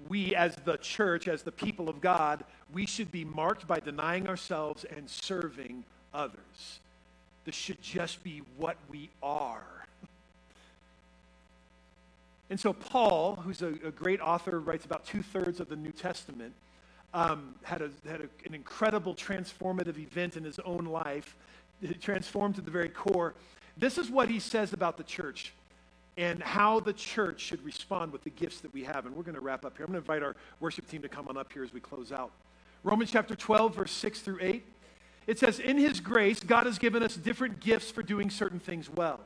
we 0.08 0.34
as 0.34 0.56
the 0.56 0.76
church, 0.78 1.28
as 1.28 1.42
the 1.42 1.52
people 1.52 1.88
of 1.88 2.00
God, 2.00 2.44
we 2.72 2.86
should 2.86 3.10
be 3.12 3.24
marked 3.24 3.66
by 3.66 3.80
denying 3.80 4.28
ourselves 4.28 4.84
and 4.84 5.08
serving 5.08 5.84
others. 6.12 6.80
This 7.44 7.54
should 7.54 7.80
just 7.80 8.22
be 8.24 8.42
what 8.56 8.76
we 8.90 9.10
are. 9.22 9.83
And 12.54 12.60
so, 12.60 12.72
Paul, 12.72 13.34
who's 13.34 13.62
a, 13.62 13.70
a 13.84 13.90
great 13.90 14.20
author, 14.20 14.60
writes 14.60 14.84
about 14.84 15.04
two 15.04 15.22
thirds 15.22 15.58
of 15.58 15.68
the 15.68 15.74
New 15.74 15.90
Testament, 15.90 16.52
um, 17.12 17.56
had, 17.64 17.82
a, 17.82 17.90
had 18.08 18.20
a, 18.20 18.28
an 18.46 18.54
incredible 18.54 19.12
transformative 19.12 19.98
event 19.98 20.36
in 20.36 20.44
his 20.44 20.60
own 20.60 20.84
life, 20.84 21.34
it 21.82 22.00
transformed 22.00 22.54
to 22.54 22.60
the 22.60 22.70
very 22.70 22.90
core. 22.90 23.34
This 23.76 23.98
is 23.98 24.08
what 24.08 24.28
he 24.28 24.38
says 24.38 24.72
about 24.72 24.96
the 24.96 25.02
church 25.02 25.52
and 26.16 26.40
how 26.40 26.78
the 26.78 26.92
church 26.92 27.40
should 27.40 27.60
respond 27.64 28.12
with 28.12 28.22
the 28.22 28.30
gifts 28.30 28.60
that 28.60 28.72
we 28.72 28.84
have. 28.84 29.04
And 29.04 29.16
we're 29.16 29.24
going 29.24 29.34
to 29.34 29.40
wrap 29.40 29.64
up 29.64 29.76
here. 29.76 29.84
I'm 29.84 29.90
going 29.90 30.04
to 30.04 30.12
invite 30.12 30.22
our 30.22 30.36
worship 30.60 30.88
team 30.88 31.02
to 31.02 31.08
come 31.08 31.26
on 31.26 31.36
up 31.36 31.52
here 31.52 31.64
as 31.64 31.72
we 31.72 31.80
close 31.80 32.12
out. 32.12 32.30
Romans 32.84 33.10
chapter 33.10 33.34
12, 33.34 33.74
verse 33.74 33.90
6 33.90 34.20
through 34.20 34.38
8. 34.40 34.64
It 35.26 35.40
says, 35.40 35.58
In 35.58 35.76
his 35.76 35.98
grace, 35.98 36.38
God 36.38 36.66
has 36.66 36.78
given 36.78 37.02
us 37.02 37.16
different 37.16 37.58
gifts 37.58 37.90
for 37.90 38.04
doing 38.04 38.30
certain 38.30 38.60
things 38.60 38.88
well. 38.88 39.18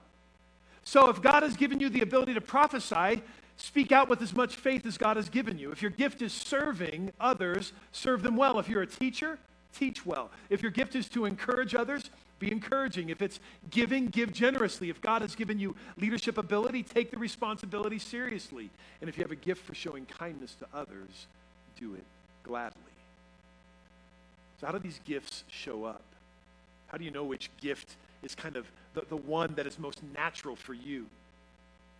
So 0.85 1.11
if 1.11 1.21
God 1.21 1.43
has 1.43 1.57
given 1.57 1.81
you 1.81 1.89
the 1.89 2.01
ability 2.01 2.35
to 2.35 2.41
prophesy, 2.41 3.23
speak 3.57 3.93
out 3.93 4.09
with 4.09 4.23
as 4.23 4.35
much 4.35 4.57
faith 4.57 4.87
as 4.87 4.97
God 4.97 5.17
has 5.17 5.29
given 5.29 5.59
you. 5.59 5.71
If 5.71 5.83
your 5.83 5.91
gift 5.91 6.23
is 6.23 6.33
serving 6.33 7.13
others, 7.21 7.73
serve 7.93 8.23
them 8.23 8.37
well. 8.37 8.59
If 8.59 8.69
you're 8.69 8.83
a 8.83 8.87
teacher, 8.87 9.39
teach 9.75 10.07
well. 10.07 10.31
If 10.51 10.63
your 10.63 10.71
gift 10.71 10.95
is 10.95 11.09
to 11.11 11.25
encourage 11.25 11.75
others, 11.75 12.11
be 12.39 12.53
encouraging. 12.53 13.11
If 13.11 13.21
it's 13.21 13.41
giving, 13.71 14.07
give 14.07 14.33
generously. 14.33 14.91
If 14.91 15.01
God 15.01 15.23
has 15.23 15.35
given 15.35 15.59
you 15.59 15.75
leadership 15.97 16.39
ability, 16.39 16.85
take 16.85 17.11
the 17.11 17.19
responsibility 17.19 17.99
seriously. 17.99 18.71
And 19.01 19.09
if 19.09 19.17
you 19.17 19.25
have 19.25 19.33
a 19.33 19.37
gift 19.37 19.65
for 19.65 19.75
showing 19.75 20.07
kindness 20.07 20.55
to 20.61 20.67
others, 20.73 21.27
do 21.79 21.95
it 21.95 22.05
gladly. 22.45 22.77
So, 24.61 24.67
how 24.67 24.73
do 24.73 24.79
these 24.79 25.01
gifts 25.05 25.45
show 25.49 25.85
up? 25.85 26.03
How 26.89 26.99
do 26.99 27.05
you 27.05 27.11
know 27.11 27.25
which 27.25 27.51
gift 27.61 27.97
is 28.23 28.35
kind 28.35 28.57
of 28.57 28.67
the, 28.95 29.03
the 29.09 29.17
one 29.17 29.55
that 29.55 29.67
is 29.67 29.79
most 29.79 30.01
natural 30.15 30.57
for 30.57 30.75
you? 30.75 31.07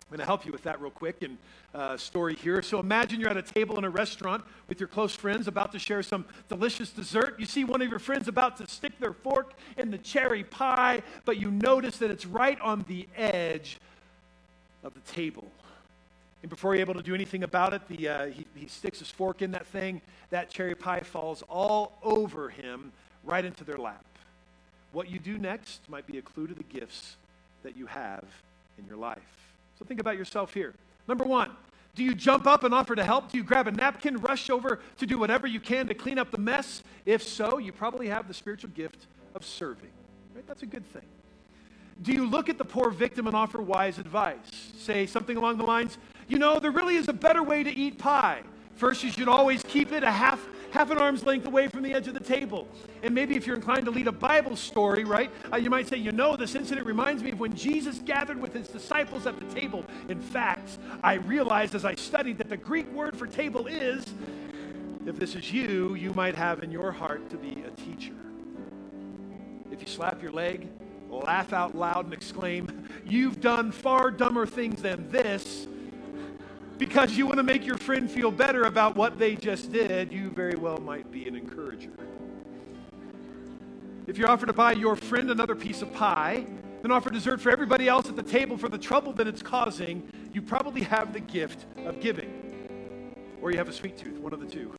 I'm 0.09 0.17
going 0.17 0.19
to 0.21 0.25
help 0.25 0.43
you 0.43 0.51
with 0.51 0.63
that 0.63 0.81
real 0.81 0.89
quick 0.89 1.21
and 1.21 1.37
uh, 1.75 1.95
story 1.95 2.33
here. 2.33 2.63
So 2.63 2.79
imagine 2.79 3.19
you're 3.19 3.29
at 3.29 3.37
a 3.37 3.43
table 3.43 3.77
in 3.77 3.83
a 3.83 3.91
restaurant 3.91 4.43
with 4.67 4.79
your 4.79 4.87
close 4.87 5.13
friends 5.13 5.47
about 5.47 5.71
to 5.73 5.79
share 5.79 6.01
some 6.01 6.25
delicious 6.47 6.89
dessert. 6.89 7.35
You 7.39 7.45
see 7.45 7.63
one 7.63 7.79
of 7.83 7.89
your 7.89 7.99
friends 7.99 8.27
about 8.27 8.57
to 8.57 8.67
stick 8.67 8.99
their 8.99 9.13
fork 9.13 9.53
in 9.77 9.91
the 9.91 9.99
cherry 9.99 10.43
pie, 10.43 11.03
but 11.25 11.37
you 11.37 11.51
notice 11.51 11.97
that 11.97 12.09
it's 12.09 12.25
right 12.25 12.59
on 12.59 12.85
the 12.87 13.07
edge 13.15 13.77
of 14.83 14.95
the 14.95 14.99
table. 15.01 15.45
And 16.41 16.49
before 16.49 16.73
you're 16.73 16.81
able 16.81 16.95
to 16.95 17.03
do 17.03 17.13
anything 17.13 17.43
about 17.43 17.75
it, 17.75 17.87
the, 17.87 18.07
uh, 18.07 18.25
he, 18.27 18.47
he 18.55 18.67
sticks 18.67 18.97
his 18.97 19.11
fork 19.11 19.43
in 19.43 19.51
that 19.51 19.67
thing. 19.67 20.01
That 20.31 20.49
cherry 20.49 20.73
pie 20.73 21.01
falls 21.01 21.43
all 21.49 21.99
over 22.01 22.49
him, 22.49 22.91
right 23.23 23.45
into 23.45 23.63
their 23.63 23.77
lap. 23.77 24.03
What 24.91 25.09
you 25.09 25.19
do 25.19 25.37
next 25.37 25.81
might 25.89 26.07
be 26.07 26.17
a 26.17 26.21
clue 26.21 26.47
to 26.47 26.53
the 26.53 26.63
gifts 26.63 27.17
that 27.63 27.77
you 27.77 27.85
have 27.85 28.23
in 28.77 28.85
your 28.87 28.97
life. 28.97 29.19
So 29.77 29.85
think 29.85 29.99
about 29.99 30.17
yourself 30.17 30.53
here. 30.53 30.73
Number 31.07 31.23
one, 31.23 31.51
do 31.95 32.03
you 32.03 32.15
jump 32.15 32.47
up 32.47 32.63
and 32.63 32.73
offer 32.73 32.95
to 32.95 33.03
help? 33.03 33.31
Do 33.31 33.37
you 33.37 33.43
grab 33.43 33.67
a 33.67 33.71
napkin, 33.71 34.17
rush 34.17 34.49
over 34.49 34.79
to 34.97 35.05
do 35.05 35.17
whatever 35.17 35.47
you 35.47 35.59
can 35.59 35.87
to 35.87 35.93
clean 35.93 36.17
up 36.17 36.31
the 36.31 36.37
mess? 36.37 36.83
If 37.05 37.23
so, 37.23 37.57
you 37.57 37.71
probably 37.71 38.07
have 38.07 38.27
the 38.27 38.33
spiritual 38.33 38.69
gift 38.71 39.07
of 39.35 39.45
serving. 39.45 39.89
Right? 40.35 40.45
That's 40.47 40.63
a 40.63 40.67
good 40.67 40.85
thing. 40.91 41.03
Do 42.01 42.13
you 42.13 42.25
look 42.25 42.47
at 42.47 42.57
the 42.57 42.65
poor 42.65 42.91
victim 42.91 43.27
and 43.27 43.35
offer 43.35 43.61
wise 43.61 43.97
advice? 43.97 44.71
Say 44.77 45.05
something 45.05 45.35
along 45.35 45.57
the 45.57 45.65
lines, 45.65 45.97
you 46.29 46.39
know, 46.39 46.59
there 46.59 46.71
really 46.71 46.95
is 46.95 47.09
a 47.09 47.13
better 47.13 47.43
way 47.43 47.63
to 47.63 47.69
eat 47.69 47.97
pie. 47.97 48.41
First, 48.75 49.03
you 49.03 49.11
should 49.11 49.27
always 49.27 49.63
keep 49.63 49.91
it 49.91 50.03
a 50.03 50.11
half 50.11 50.47
half 50.71 50.91
an 50.91 50.97
arm's 50.97 51.23
length 51.23 51.45
away 51.45 51.67
from 51.67 51.83
the 51.83 51.93
edge 51.93 52.07
of 52.07 52.13
the 52.13 52.19
table. 52.19 52.67
And 53.03 53.13
maybe 53.13 53.35
if 53.35 53.47
you're 53.47 53.55
inclined 53.55 53.85
to 53.85 53.91
lead 53.91 54.07
a 54.07 54.11
Bible 54.11 54.55
story, 54.55 55.03
right, 55.03 55.31
uh, 55.51 55.57
you 55.57 55.69
might 55.69 55.87
say, 55.87 55.97
you 55.97 56.11
know, 56.11 56.35
this 56.35 56.55
incident 56.55 56.85
reminds 56.85 57.23
me 57.23 57.31
of 57.31 57.39
when 57.39 57.55
Jesus 57.55 57.99
gathered 57.99 58.41
with 58.41 58.53
his 58.53 58.67
disciples 58.67 59.25
at 59.25 59.39
the 59.39 59.45
table. 59.53 59.83
In 60.07 60.19
fact, 60.19 60.77
I 61.03 61.15
realized 61.15 61.75
as 61.75 61.85
I 61.85 61.95
studied 61.95 62.37
that 62.37 62.49
the 62.49 62.57
Greek 62.57 62.91
word 62.91 63.17
for 63.17 63.27
table 63.27 63.67
is, 63.67 64.05
if 65.05 65.17
this 65.17 65.35
is 65.35 65.51
you, 65.51 65.95
you 65.95 66.13
might 66.13 66.35
have 66.35 66.63
in 66.63 66.71
your 66.71 66.91
heart 66.91 67.29
to 67.29 67.37
be 67.37 67.63
a 67.63 67.71
teacher. 67.71 68.13
If 69.71 69.81
you 69.81 69.87
slap 69.87 70.21
your 70.21 70.31
leg, 70.31 70.67
laugh 71.09 71.53
out 71.53 71.75
loud 71.75 72.05
and 72.05 72.13
exclaim, 72.13 72.87
You've 73.05 73.41
done 73.41 73.71
far 73.71 74.11
dumber 74.11 74.45
things 74.45 74.81
than 74.81 75.09
this 75.09 75.67
because 76.79 77.17
you 77.17 77.25
want 77.25 77.37
to 77.37 77.43
make 77.43 77.65
your 77.65 77.77
friend 77.77 78.09
feel 78.09 78.31
better 78.31 78.63
about 78.63 78.95
what 78.95 79.19
they 79.19 79.35
just 79.35 79.71
did, 79.71 80.13
you 80.13 80.29
very 80.29 80.55
well 80.55 80.77
might 80.77 81.11
be 81.11 81.27
an 81.27 81.35
encourager. 81.35 81.91
If 84.07 84.17
you 84.17 84.25
offer 84.25 84.45
to 84.45 84.53
buy 84.53 84.71
your 84.71 84.95
friend 84.95 85.29
another 85.29 85.55
piece 85.55 85.81
of 85.81 85.93
pie, 85.93 86.47
then 86.81 86.91
offer 86.91 87.09
dessert 87.09 87.41
for 87.41 87.51
everybody 87.51 87.89
else 87.89 88.07
at 88.07 88.15
the 88.15 88.23
table 88.23 88.57
for 88.57 88.69
the 88.69 88.77
trouble 88.77 89.11
that 89.13 89.27
it's 89.27 89.43
causing, 89.43 90.09
you 90.33 90.41
probably 90.41 90.81
have 90.81 91.11
the 91.11 91.19
gift 91.19 91.65
of 91.85 91.99
giving. 91.99 92.33
Or 93.41 93.51
you 93.51 93.57
have 93.57 93.67
a 93.67 93.73
sweet 93.73 93.97
tooth, 93.97 94.17
one 94.17 94.31
of 94.31 94.39
the 94.39 94.47
two. 94.47 94.73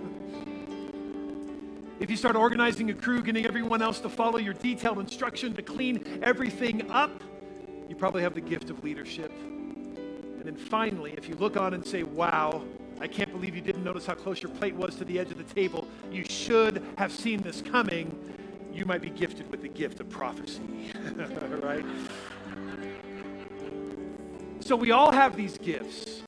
If 2.00 2.10
you 2.10 2.16
start 2.16 2.34
organizing 2.34 2.88
a 2.88 2.94
crew, 2.94 3.22
getting 3.22 3.44
everyone 3.44 3.82
else 3.82 4.00
to 4.00 4.08
follow 4.08 4.38
your 4.38 4.54
detailed 4.54 4.98
instruction 4.98 5.52
to 5.52 5.60
clean 5.60 6.20
everything 6.22 6.90
up, 6.90 7.22
you 7.90 7.94
probably 7.94 8.22
have 8.22 8.34
the 8.34 8.40
gift 8.40 8.70
of 8.70 8.82
leadership. 8.82 9.30
And 10.40 10.46
then 10.46 10.56
finally, 10.56 11.12
if 11.18 11.28
you 11.28 11.34
look 11.34 11.58
on 11.58 11.74
and 11.74 11.86
say, 11.86 12.02
wow, 12.02 12.64
I 12.98 13.06
can't 13.06 13.30
believe 13.30 13.54
you 13.54 13.60
didn't 13.60 13.84
notice 13.84 14.06
how 14.06 14.14
close 14.14 14.40
your 14.40 14.50
plate 14.52 14.74
was 14.74 14.96
to 14.96 15.04
the 15.04 15.18
edge 15.18 15.30
of 15.30 15.36
the 15.36 15.54
table, 15.54 15.86
you 16.10 16.24
should 16.24 16.82
have 16.96 17.12
seen 17.12 17.42
this 17.42 17.60
coming, 17.60 18.18
you 18.72 18.86
might 18.86 19.02
be 19.02 19.10
gifted 19.10 19.50
with 19.50 19.60
the 19.60 19.68
gift 19.68 20.00
of 20.00 20.08
prophecy. 20.08 20.92
right? 21.62 21.84
So 24.60 24.76
we 24.76 24.92
all 24.92 25.12
have 25.12 25.36
these 25.36 25.58
gifts. 25.58 26.22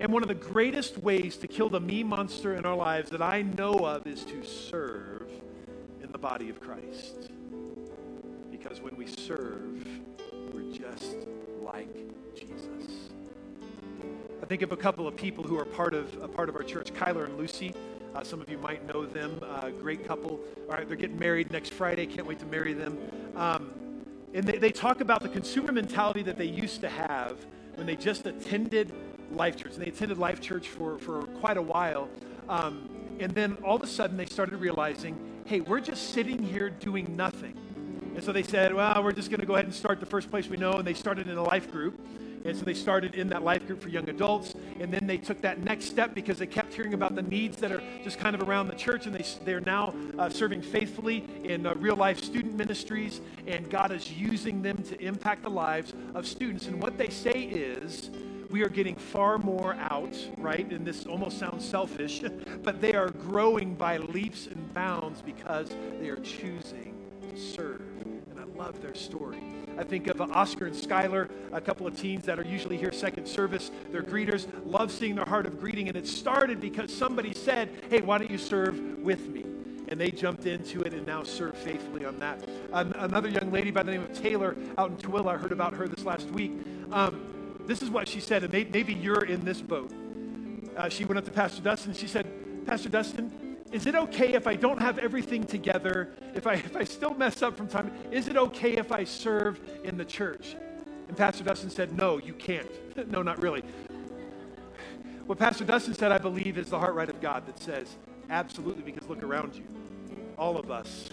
And 0.00 0.10
one 0.10 0.22
of 0.22 0.28
the 0.28 0.34
greatest 0.34 0.96
ways 0.96 1.36
to 1.36 1.48
kill 1.48 1.68
the 1.68 1.80
me 1.80 2.02
monster 2.02 2.54
in 2.54 2.64
our 2.64 2.76
lives 2.76 3.10
that 3.10 3.20
I 3.20 3.42
know 3.42 3.74
of 3.74 4.06
is 4.06 4.24
to 4.24 4.42
serve 4.42 5.30
in 6.02 6.10
the 6.12 6.18
body 6.18 6.48
of 6.48 6.60
Christ. 6.60 7.30
Because 8.50 8.80
when 8.80 8.96
we 8.96 9.06
serve, 9.06 9.86
we're 10.54 10.72
just 10.72 11.16
like 11.72 11.94
Jesus. 12.34 13.10
I 14.42 14.46
think 14.46 14.62
of 14.62 14.72
a 14.72 14.76
couple 14.76 15.06
of 15.06 15.14
people 15.14 15.44
who 15.44 15.58
are 15.58 15.64
part 15.64 15.94
of 15.94 16.20
a 16.22 16.28
part 16.28 16.48
of 16.48 16.56
our 16.56 16.62
church, 16.62 16.92
Kyler 16.92 17.26
and 17.26 17.38
Lucy. 17.38 17.74
Uh, 18.14 18.24
some 18.24 18.40
of 18.40 18.48
you 18.48 18.58
might 18.58 18.84
know 18.88 19.06
them. 19.06 19.38
Uh, 19.42 19.70
great 19.70 20.04
couple. 20.06 20.40
All 20.68 20.76
right, 20.76 20.88
they're 20.88 20.96
getting 20.96 21.18
married 21.18 21.52
next 21.52 21.72
Friday. 21.72 22.06
Can't 22.06 22.26
wait 22.26 22.40
to 22.40 22.46
marry 22.46 22.72
them. 22.72 22.98
Um, 23.36 23.70
and 24.34 24.44
they, 24.44 24.58
they 24.58 24.72
talk 24.72 25.00
about 25.00 25.22
the 25.22 25.28
consumer 25.28 25.70
mentality 25.70 26.22
that 26.24 26.36
they 26.36 26.46
used 26.46 26.80
to 26.80 26.88
have 26.88 27.46
when 27.76 27.86
they 27.86 27.94
just 27.94 28.26
attended 28.26 28.92
Life 29.30 29.56
Church. 29.56 29.74
And 29.74 29.82
they 29.82 29.90
attended 29.90 30.18
Life 30.18 30.40
Church 30.40 30.68
for, 30.68 30.98
for 30.98 31.22
quite 31.38 31.56
a 31.56 31.62
while. 31.62 32.08
Um, 32.48 32.88
and 33.20 33.32
then 33.32 33.56
all 33.64 33.76
of 33.76 33.82
a 33.82 33.86
sudden 33.86 34.16
they 34.16 34.26
started 34.26 34.56
realizing, 34.56 35.16
hey, 35.44 35.60
we're 35.60 35.80
just 35.80 36.10
sitting 36.10 36.42
here 36.42 36.68
doing 36.68 37.16
nothing. 37.16 37.56
And 38.20 38.26
so 38.26 38.32
they 38.32 38.42
said, 38.42 38.74
well, 38.74 39.02
we're 39.02 39.12
just 39.12 39.30
going 39.30 39.40
to 39.40 39.46
go 39.46 39.54
ahead 39.54 39.64
and 39.64 39.74
start 39.74 39.98
the 39.98 40.04
first 40.04 40.30
place 40.30 40.46
we 40.46 40.58
know. 40.58 40.72
And 40.72 40.86
they 40.86 40.92
started 40.92 41.26
in 41.26 41.38
a 41.38 41.42
life 41.42 41.72
group. 41.72 41.98
And 42.44 42.54
so 42.54 42.66
they 42.66 42.74
started 42.74 43.14
in 43.14 43.30
that 43.30 43.42
life 43.42 43.66
group 43.66 43.80
for 43.80 43.88
young 43.88 44.10
adults. 44.10 44.54
And 44.78 44.92
then 44.92 45.06
they 45.06 45.16
took 45.16 45.40
that 45.40 45.60
next 45.60 45.86
step 45.86 46.14
because 46.14 46.36
they 46.36 46.46
kept 46.46 46.74
hearing 46.74 46.92
about 46.92 47.14
the 47.14 47.22
needs 47.22 47.56
that 47.56 47.72
are 47.72 47.82
just 48.04 48.18
kind 48.18 48.36
of 48.36 48.46
around 48.46 48.68
the 48.68 48.74
church. 48.74 49.06
And 49.06 49.14
they, 49.14 49.24
they're 49.46 49.62
now 49.62 49.94
uh, 50.18 50.28
serving 50.28 50.60
faithfully 50.60 51.24
in 51.44 51.64
uh, 51.64 51.72
real 51.76 51.96
life 51.96 52.22
student 52.22 52.56
ministries. 52.56 53.22
And 53.46 53.70
God 53.70 53.90
is 53.90 54.12
using 54.12 54.60
them 54.60 54.82
to 54.82 55.00
impact 55.00 55.42
the 55.42 55.50
lives 55.50 55.94
of 56.14 56.26
students. 56.26 56.66
And 56.66 56.82
what 56.82 56.98
they 56.98 57.08
say 57.08 57.44
is, 57.44 58.10
we 58.50 58.62
are 58.62 58.68
getting 58.68 58.96
far 58.96 59.38
more 59.38 59.76
out, 59.90 60.14
right? 60.36 60.70
And 60.70 60.86
this 60.86 61.06
almost 61.06 61.38
sounds 61.38 61.66
selfish, 61.66 62.20
but 62.62 62.82
they 62.82 62.92
are 62.92 63.08
growing 63.08 63.74
by 63.76 63.96
leaps 63.96 64.46
and 64.46 64.74
bounds 64.74 65.22
because 65.22 65.70
they 66.00 66.10
are 66.10 66.16
choosing 66.16 66.94
to 67.30 67.40
serve. 67.40 67.80
Love 68.60 68.82
their 68.82 68.94
story. 68.94 69.42
I 69.78 69.84
think 69.84 70.06
of 70.08 70.20
Oscar 70.20 70.66
and 70.66 70.76
Skylar, 70.76 71.30
a 71.50 71.62
couple 71.62 71.86
of 71.86 71.98
teens 71.98 72.26
that 72.26 72.38
are 72.38 72.44
usually 72.44 72.76
here 72.76 72.92
second 72.92 73.26
service. 73.26 73.70
They're 73.90 74.02
greeters, 74.02 74.46
love 74.66 74.92
seeing 74.92 75.14
their 75.14 75.24
heart 75.24 75.46
of 75.46 75.58
greeting. 75.58 75.88
And 75.88 75.96
it 75.96 76.06
started 76.06 76.60
because 76.60 76.94
somebody 76.94 77.32
said, 77.32 77.70
hey, 77.88 78.02
why 78.02 78.18
don't 78.18 78.30
you 78.30 78.36
serve 78.36 78.78
with 78.98 79.26
me? 79.28 79.46
and 79.88 80.00
they 80.00 80.10
jumped 80.10 80.46
into 80.46 80.82
it 80.82 80.92
and 80.92 81.04
now 81.04 81.24
serve 81.24 81.56
faithfully 81.58 82.04
on 82.04 82.16
that. 82.20 82.38
another 82.72 83.28
young 83.28 83.50
lady 83.50 83.72
by 83.72 83.82
the 83.82 83.90
name 83.90 84.02
of 84.02 84.12
Taylor 84.12 84.56
out 84.78 84.90
in 84.90 84.96
Tooele, 84.98 85.26
I 85.26 85.36
heard 85.36 85.50
about 85.50 85.72
her 85.74 85.88
this 85.88 86.04
last 86.04 86.30
week. 86.30 86.52
Um, 86.92 87.56
this 87.66 87.82
is 87.82 87.90
what 87.90 88.06
she 88.06 88.20
said, 88.20 88.44
and 88.44 88.52
maybe 88.52 88.94
you're 88.94 89.24
in 89.24 89.44
this 89.44 89.60
boat. 89.60 89.90
Uh, 90.76 90.88
she 90.88 91.04
went 91.04 91.18
up 91.18 91.24
to 91.24 91.32
Pastor 91.32 91.60
Dustin 91.60 91.92
she 91.94 92.06
said, 92.06 92.24
Pastor 92.66 92.88
Dustin, 92.88 93.32
is 93.72 93.86
it 93.86 93.94
okay 93.94 94.34
if 94.34 94.46
I 94.46 94.56
don't 94.56 94.80
have 94.80 94.98
everything 94.98 95.44
together, 95.44 96.10
if 96.34 96.46
I, 96.46 96.54
if 96.70 96.76
I 96.76 96.84
still 96.84 97.14
mess 97.14 97.42
up 97.42 97.56
from 97.56 97.68
time? 97.68 97.92
Is 98.10 98.28
it 98.28 98.36
okay 98.36 98.76
if 98.76 98.92
I 98.92 99.04
serve 99.04 99.60
in 99.84 99.96
the 99.96 100.04
church? 100.04 100.56
And 101.08 101.16
Pastor 101.16 101.44
Dustin 101.44 101.70
said, 101.70 101.96
No, 101.96 102.18
you 102.18 102.34
can't. 102.34 102.70
no, 103.10 103.22
not 103.22 103.42
really. 103.42 103.62
What 105.26 105.38
Pastor 105.38 105.64
Dustin 105.64 105.94
said, 105.94 106.12
I 106.12 106.18
believe, 106.18 106.58
is 106.58 106.70
the 106.70 106.78
heart 106.78 106.94
right 106.94 107.08
of 107.08 107.20
God 107.20 107.46
that 107.46 107.60
says, 107.60 107.96
Absolutely, 108.28 108.82
because 108.82 109.08
look 109.08 109.22
around 109.22 109.54
you. 109.54 109.64
All 110.38 110.56
of 110.56 110.70
us 110.70 111.08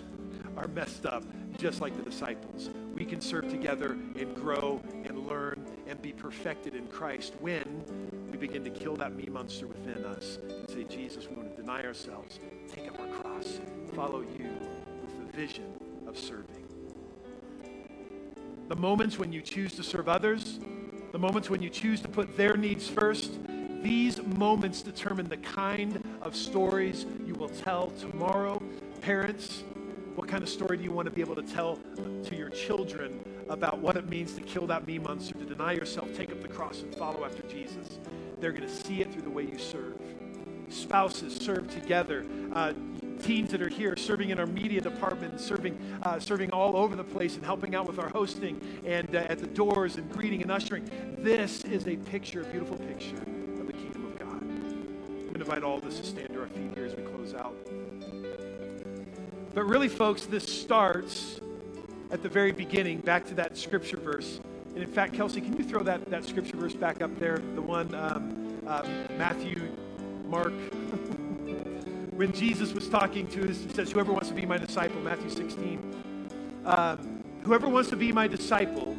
are 0.55 0.67
messed 0.67 1.05
up 1.05 1.23
just 1.57 1.81
like 1.81 1.95
the 1.97 2.03
disciples. 2.03 2.69
We 2.93 3.05
can 3.05 3.21
serve 3.21 3.49
together 3.49 3.97
and 4.15 4.35
grow 4.35 4.81
and 5.03 5.27
learn 5.27 5.65
and 5.87 6.01
be 6.01 6.13
perfected 6.13 6.75
in 6.75 6.87
Christ 6.87 7.33
when 7.39 7.83
we 8.39 8.47
begin 8.47 8.63
to 8.63 8.69
kill 8.69 8.95
that 8.95 9.15
me 9.15 9.25
monster 9.31 9.65
within 9.65 10.05
us 10.05 10.37
and 10.47 10.69
say, 10.69 10.83
Jesus, 10.83 11.27
we 11.27 11.35
want 11.35 11.55
to 11.55 11.61
deny 11.61 11.83
ourselves, 11.83 12.39
take 12.71 12.87
up 12.87 12.99
our 12.99 13.07
cross, 13.07 13.59
follow 13.95 14.21
you 14.21 14.49
with 15.01 15.31
the 15.31 15.37
vision 15.37 15.65
of 16.07 16.17
serving. 16.17 16.67
The 18.67 18.75
moments 18.75 19.17
when 19.17 19.31
you 19.31 19.41
choose 19.41 19.75
to 19.75 19.83
serve 19.83 20.07
others, 20.07 20.59
the 21.11 21.17
moments 21.17 21.49
when 21.49 21.63
you 21.63 21.69
choose 21.69 21.99
to 22.01 22.07
put 22.07 22.37
their 22.37 22.57
needs 22.57 22.87
first, 22.87 23.39
these 23.81 24.21
moments 24.21 24.83
determine 24.83 25.27
the 25.27 25.37
kind 25.37 26.03
of 26.21 26.35
stories 26.35 27.05
you 27.25 27.33
will 27.33 27.49
tell 27.49 27.87
tomorrow. 27.91 28.61
Parents, 29.01 29.63
what 30.15 30.27
kind 30.27 30.43
of 30.43 30.49
story 30.49 30.77
do 30.77 30.83
you 30.83 30.91
want 30.91 31.05
to 31.05 31.11
be 31.11 31.21
able 31.21 31.35
to 31.35 31.43
tell 31.43 31.79
to 32.23 32.35
your 32.35 32.49
children 32.49 33.19
about 33.49 33.79
what 33.79 33.95
it 33.95 34.09
means 34.09 34.33
to 34.33 34.41
kill 34.41 34.67
that 34.67 34.85
me 34.85 34.99
monster, 34.99 35.33
to 35.35 35.45
deny 35.45 35.71
yourself, 35.71 36.13
take 36.15 36.31
up 36.31 36.41
the 36.41 36.47
cross, 36.47 36.81
and 36.81 36.93
follow 36.93 37.23
after 37.25 37.41
Jesus? 37.43 37.99
They're 38.39 38.51
going 38.51 38.67
to 38.67 38.75
see 38.75 39.01
it 39.01 39.11
through 39.11 39.23
the 39.23 39.29
way 39.29 39.43
you 39.43 39.57
serve. 39.57 39.99
Spouses 40.69 41.35
serve 41.35 41.69
together. 41.69 42.25
Uh, 42.53 42.73
teens 43.21 43.51
that 43.51 43.61
are 43.61 43.69
here 43.69 43.95
serving 43.97 44.29
in 44.29 44.39
our 44.39 44.45
media 44.45 44.81
department, 44.81 45.39
serving, 45.39 45.77
uh, 46.03 46.19
serving 46.19 46.51
all 46.51 46.75
over 46.75 46.95
the 46.95 47.03
place, 47.03 47.35
and 47.35 47.43
helping 47.43 47.73
out 47.75 47.87
with 47.87 47.99
our 47.99 48.09
hosting 48.09 48.61
and 48.85 49.15
uh, 49.15 49.19
at 49.29 49.39
the 49.39 49.47
doors 49.47 49.95
and 49.95 50.09
greeting 50.11 50.41
and 50.41 50.51
ushering. 50.51 50.89
This 51.19 51.63
is 51.63 51.87
a 51.87 51.95
picture, 51.95 52.41
a 52.41 52.45
beautiful 52.45 52.77
picture 52.77 53.15
of 53.15 53.67
the 53.67 53.73
kingdom 53.73 54.05
of 54.05 54.19
God. 54.19 54.41
I'm 54.41 55.07
going 55.07 55.33
to 55.33 55.39
invite 55.39 55.63
all 55.63 55.77
of 55.77 55.85
us 55.85 55.99
to 55.99 56.05
stand 56.05 56.29
to 56.29 56.41
our 56.41 56.47
feet 56.47 56.71
here 56.75 56.85
as 56.85 56.95
we 56.95 57.03
close 57.03 57.33
out. 57.33 57.55
But 59.53 59.63
really, 59.63 59.89
folks, 59.89 60.25
this 60.25 60.45
starts 60.45 61.39
at 62.11 62.21
the 62.21 62.29
very 62.29 62.51
beginning, 62.51 62.99
back 62.99 63.25
to 63.27 63.33
that 63.35 63.57
scripture 63.57 63.97
verse. 63.97 64.39
And 64.77 64.83
in 64.83 64.93
fact, 64.93 65.15
Kelsey, 65.15 65.41
can 65.41 65.57
you 65.57 65.63
throw 65.63 65.81
that, 65.81 66.05
that 66.11 66.23
scripture 66.23 66.55
verse 66.55 66.75
back 66.75 67.01
up 67.01 67.17
there? 67.17 67.39
The 67.55 67.61
one, 67.63 67.95
um, 67.95 68.59
uh, 68.67 68.87
Matthew, 69.17 69.71
Mark. 70.27 70.53
when 72.11 72.31
Jesus 72.31 72.73
was 72.73 72.87
talking 72.87 73.25
to 73.29 73.49
us, 73.49 73.65
it 73.65 73.73
says, 73.73 73.91
Whoever 73.91 74.13
wants 74.13 74.27
to 74.27 74.35
be 74.35 74.45
my 74.45 74.59
disciple, 74.59 75.01
Matthew 75.01 75.31
16. 75.31 76.03
Um, 76.63 77.23
Whoever 77.41 77.67
wants 77.67 77.89
to 77.89 77.95
be 77.95 78.11
my 78.11 78.27
disciple 78.27 78.95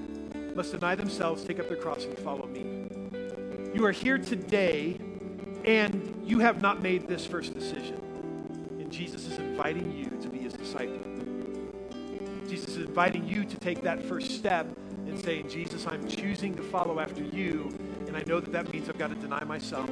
must 0.57 0.73
deny 0.73 0.97
themselves, 0.97 1.45
take 1.45 1.61
up 1.61 1.69
their 1.69 1.77
cross, 1.77 2.03
and 2.07 2.19
follow 2.19 2.49
me. 2.49 2.89
You 3.73 3.85
are 3.85 3.93
here 3.93 4.19
today, 4.19 4.99
and 5.65 6.25
you 6.27 6.41
have 6.41 6.61
not 6.61 6.83
made 6.83 7.07
this 7.07 7.25
first 7.25 7.55
decision. 7.55 8.03
And 8.81 8.91
Jesus 8.91 9.29
is 9.29 9.39
inviting 9.39 9.97
you 9.97 10.11
to 10.23 10.29
be 10.29 10.39
his 10.39 10.55
disciple. 10.55 10.99
Jesus 12.49 12.71
is 12.71 12.79
inviting 12.79 13.29
you 13.29 13.45
to 13.45 13.57
take 13.59 13.83
that 13.83 14.05
first 14.05 14.33
step 14.33 14.67
and 15.09 15.19
saying, 15.23 15.49
Jesus, 15.49 15.87
I'm 15.87 16.07
choosing 16.09 16.55
to 16.55 16.63
follow 16.63 17.01
after 17.01 17.23
you. 17.23 17.73
And 18.07 18.17
I 18.17 18.23
know 18.27 18.41
that 18.41 18.53
that 18.53 18.73
means 18.73 18.89
I've 18.89 18.99
got 18.99 19.09
to 19.09 19.17
deny 19.17 19.43
myself. 19.45 19.91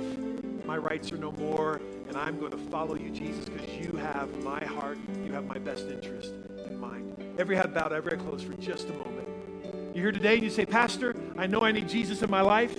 My 0.65 0.77
rights 0.77 1.13
are 1.13 1.17
no 1.17 1.33
more. 1.33 1.81
And 2.09 2.17
I'm 2.17 2.39
going 2.39 2.53
to 2.53 2.59
follow 2.71 2.95
you, 2.95 3.11
Jesus, 3.11 3.47
because 3.47 3.69
you 3.77 3.93
have 3.97 4.43
my 4.43 4.65
heart. 4.65 4.99
You 5.25 5.33
have 5.33 5.45
my 5.47 5.59
best 5.59 5.87
interest 5.87 6.33
in 6.67 6.79
mind. 6.79 7.17
Every 7.39 7.57
head 7.57 7.75
bowed, 7.75 7.93
every 7.93 8.13
eye 8.13 8.17
closed 8.17 8.47
for 8.47 8.55
just 8.55 8.89
a 8.89 8.93
moment. 8.93 9.29
You're 9.95 10.05
here 10.05 10.13
today 10.13 10.35
and 10.35 10.43
you 10.43 10.51
say, 10.51 10.67
Pastor, 10.67 11.15
I 11.37 11.47
know 11.47 11.63
I 11.63 11.73
need 11.73 11.89
Jesus 11.89 12.23
in 12.23 12.31
my 12.31 12.43
life. 12.43 12.79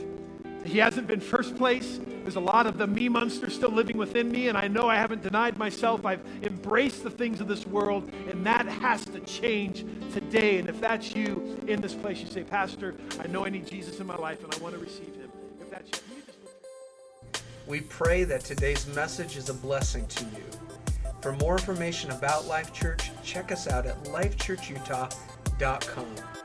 He 0.68 0.78
hasn't 0.80 1.08
been 1.08 1.22
first 1.22 1.56
place. 1.56 2.00
There's 2.22 2.36
a 2.36 2.42
lot 2.42 2.68
of 2.68 2.78
the 2.78 2.86
me 2.86 3.08
monster 3.08 3.50
still 3.50 3.72
living 3.72 3.98
within 3.98 4.30
me, 4.30 4.50
and 4.50 4.58
I 4.58 4.68
know 4.68 4.90
I 4.90 4.98
haven't 4.98 5.24
denied 5.24 5.58
myself. 5.58 6.06
I've 6.06 6.20
embraced 6.44 7.04
the 7.04 7.10
things 7.10 7.40
of 7.40 7.48
this 7.48 7.66
world, 7.66 8.12
and 8.30 8.46
that 8.46 8.68
has 8.68 9.06
to 9.06 9.22
change 9.22 9.86
today. 10.12 10.60
And 10.60 10.68
if 10.68 10.82
that's 10.82 11.16
you 11.16 11.58
in 11.68 11.80
this 11.80 11.94
place, 11.94 12.20
you 12.20 12.28
say, 12.28 12.44
Pastor, 12.44 12.96
I 13.20 13.28
know 13.28 13.46
I 13.46 13.50
need 13.50 13.66
Jesus 13.66 14.02
in 14.02 14.08
my 14.08 14.18
life, 14.18 14.44
and 14.44 14.54
I 14.54 14.58
want 14.58 14.76
to 14.76 14.82
receive 14.82 15.16
him. 15.16 15.32
If 15.62 15.72
that's 15.72 15.90
you, 15.90 16.00
you 16.18 16.24
just 16.26 16.38
we 17.66 17.80
pray 17.82 18.26
that 18.26 18.42
today's 18.42 18.86
message 18.88 19.38
is 19.38 19.48
a 19.48 19.54
blessing 19.54 20.06
to 20.08 20.26
you. 20.26 20.44
For 21.22 21.32
more 21.34 21.54
information 21.54 22.12
about 22.12 22.46
Life 22.46 22.74
Church, 22.74 23.10
check 23.24 23.54
us 23.54 23.70
out 23.70 23.86
at 23.86 24.04
lifechurchutah.com. 24.04 26.37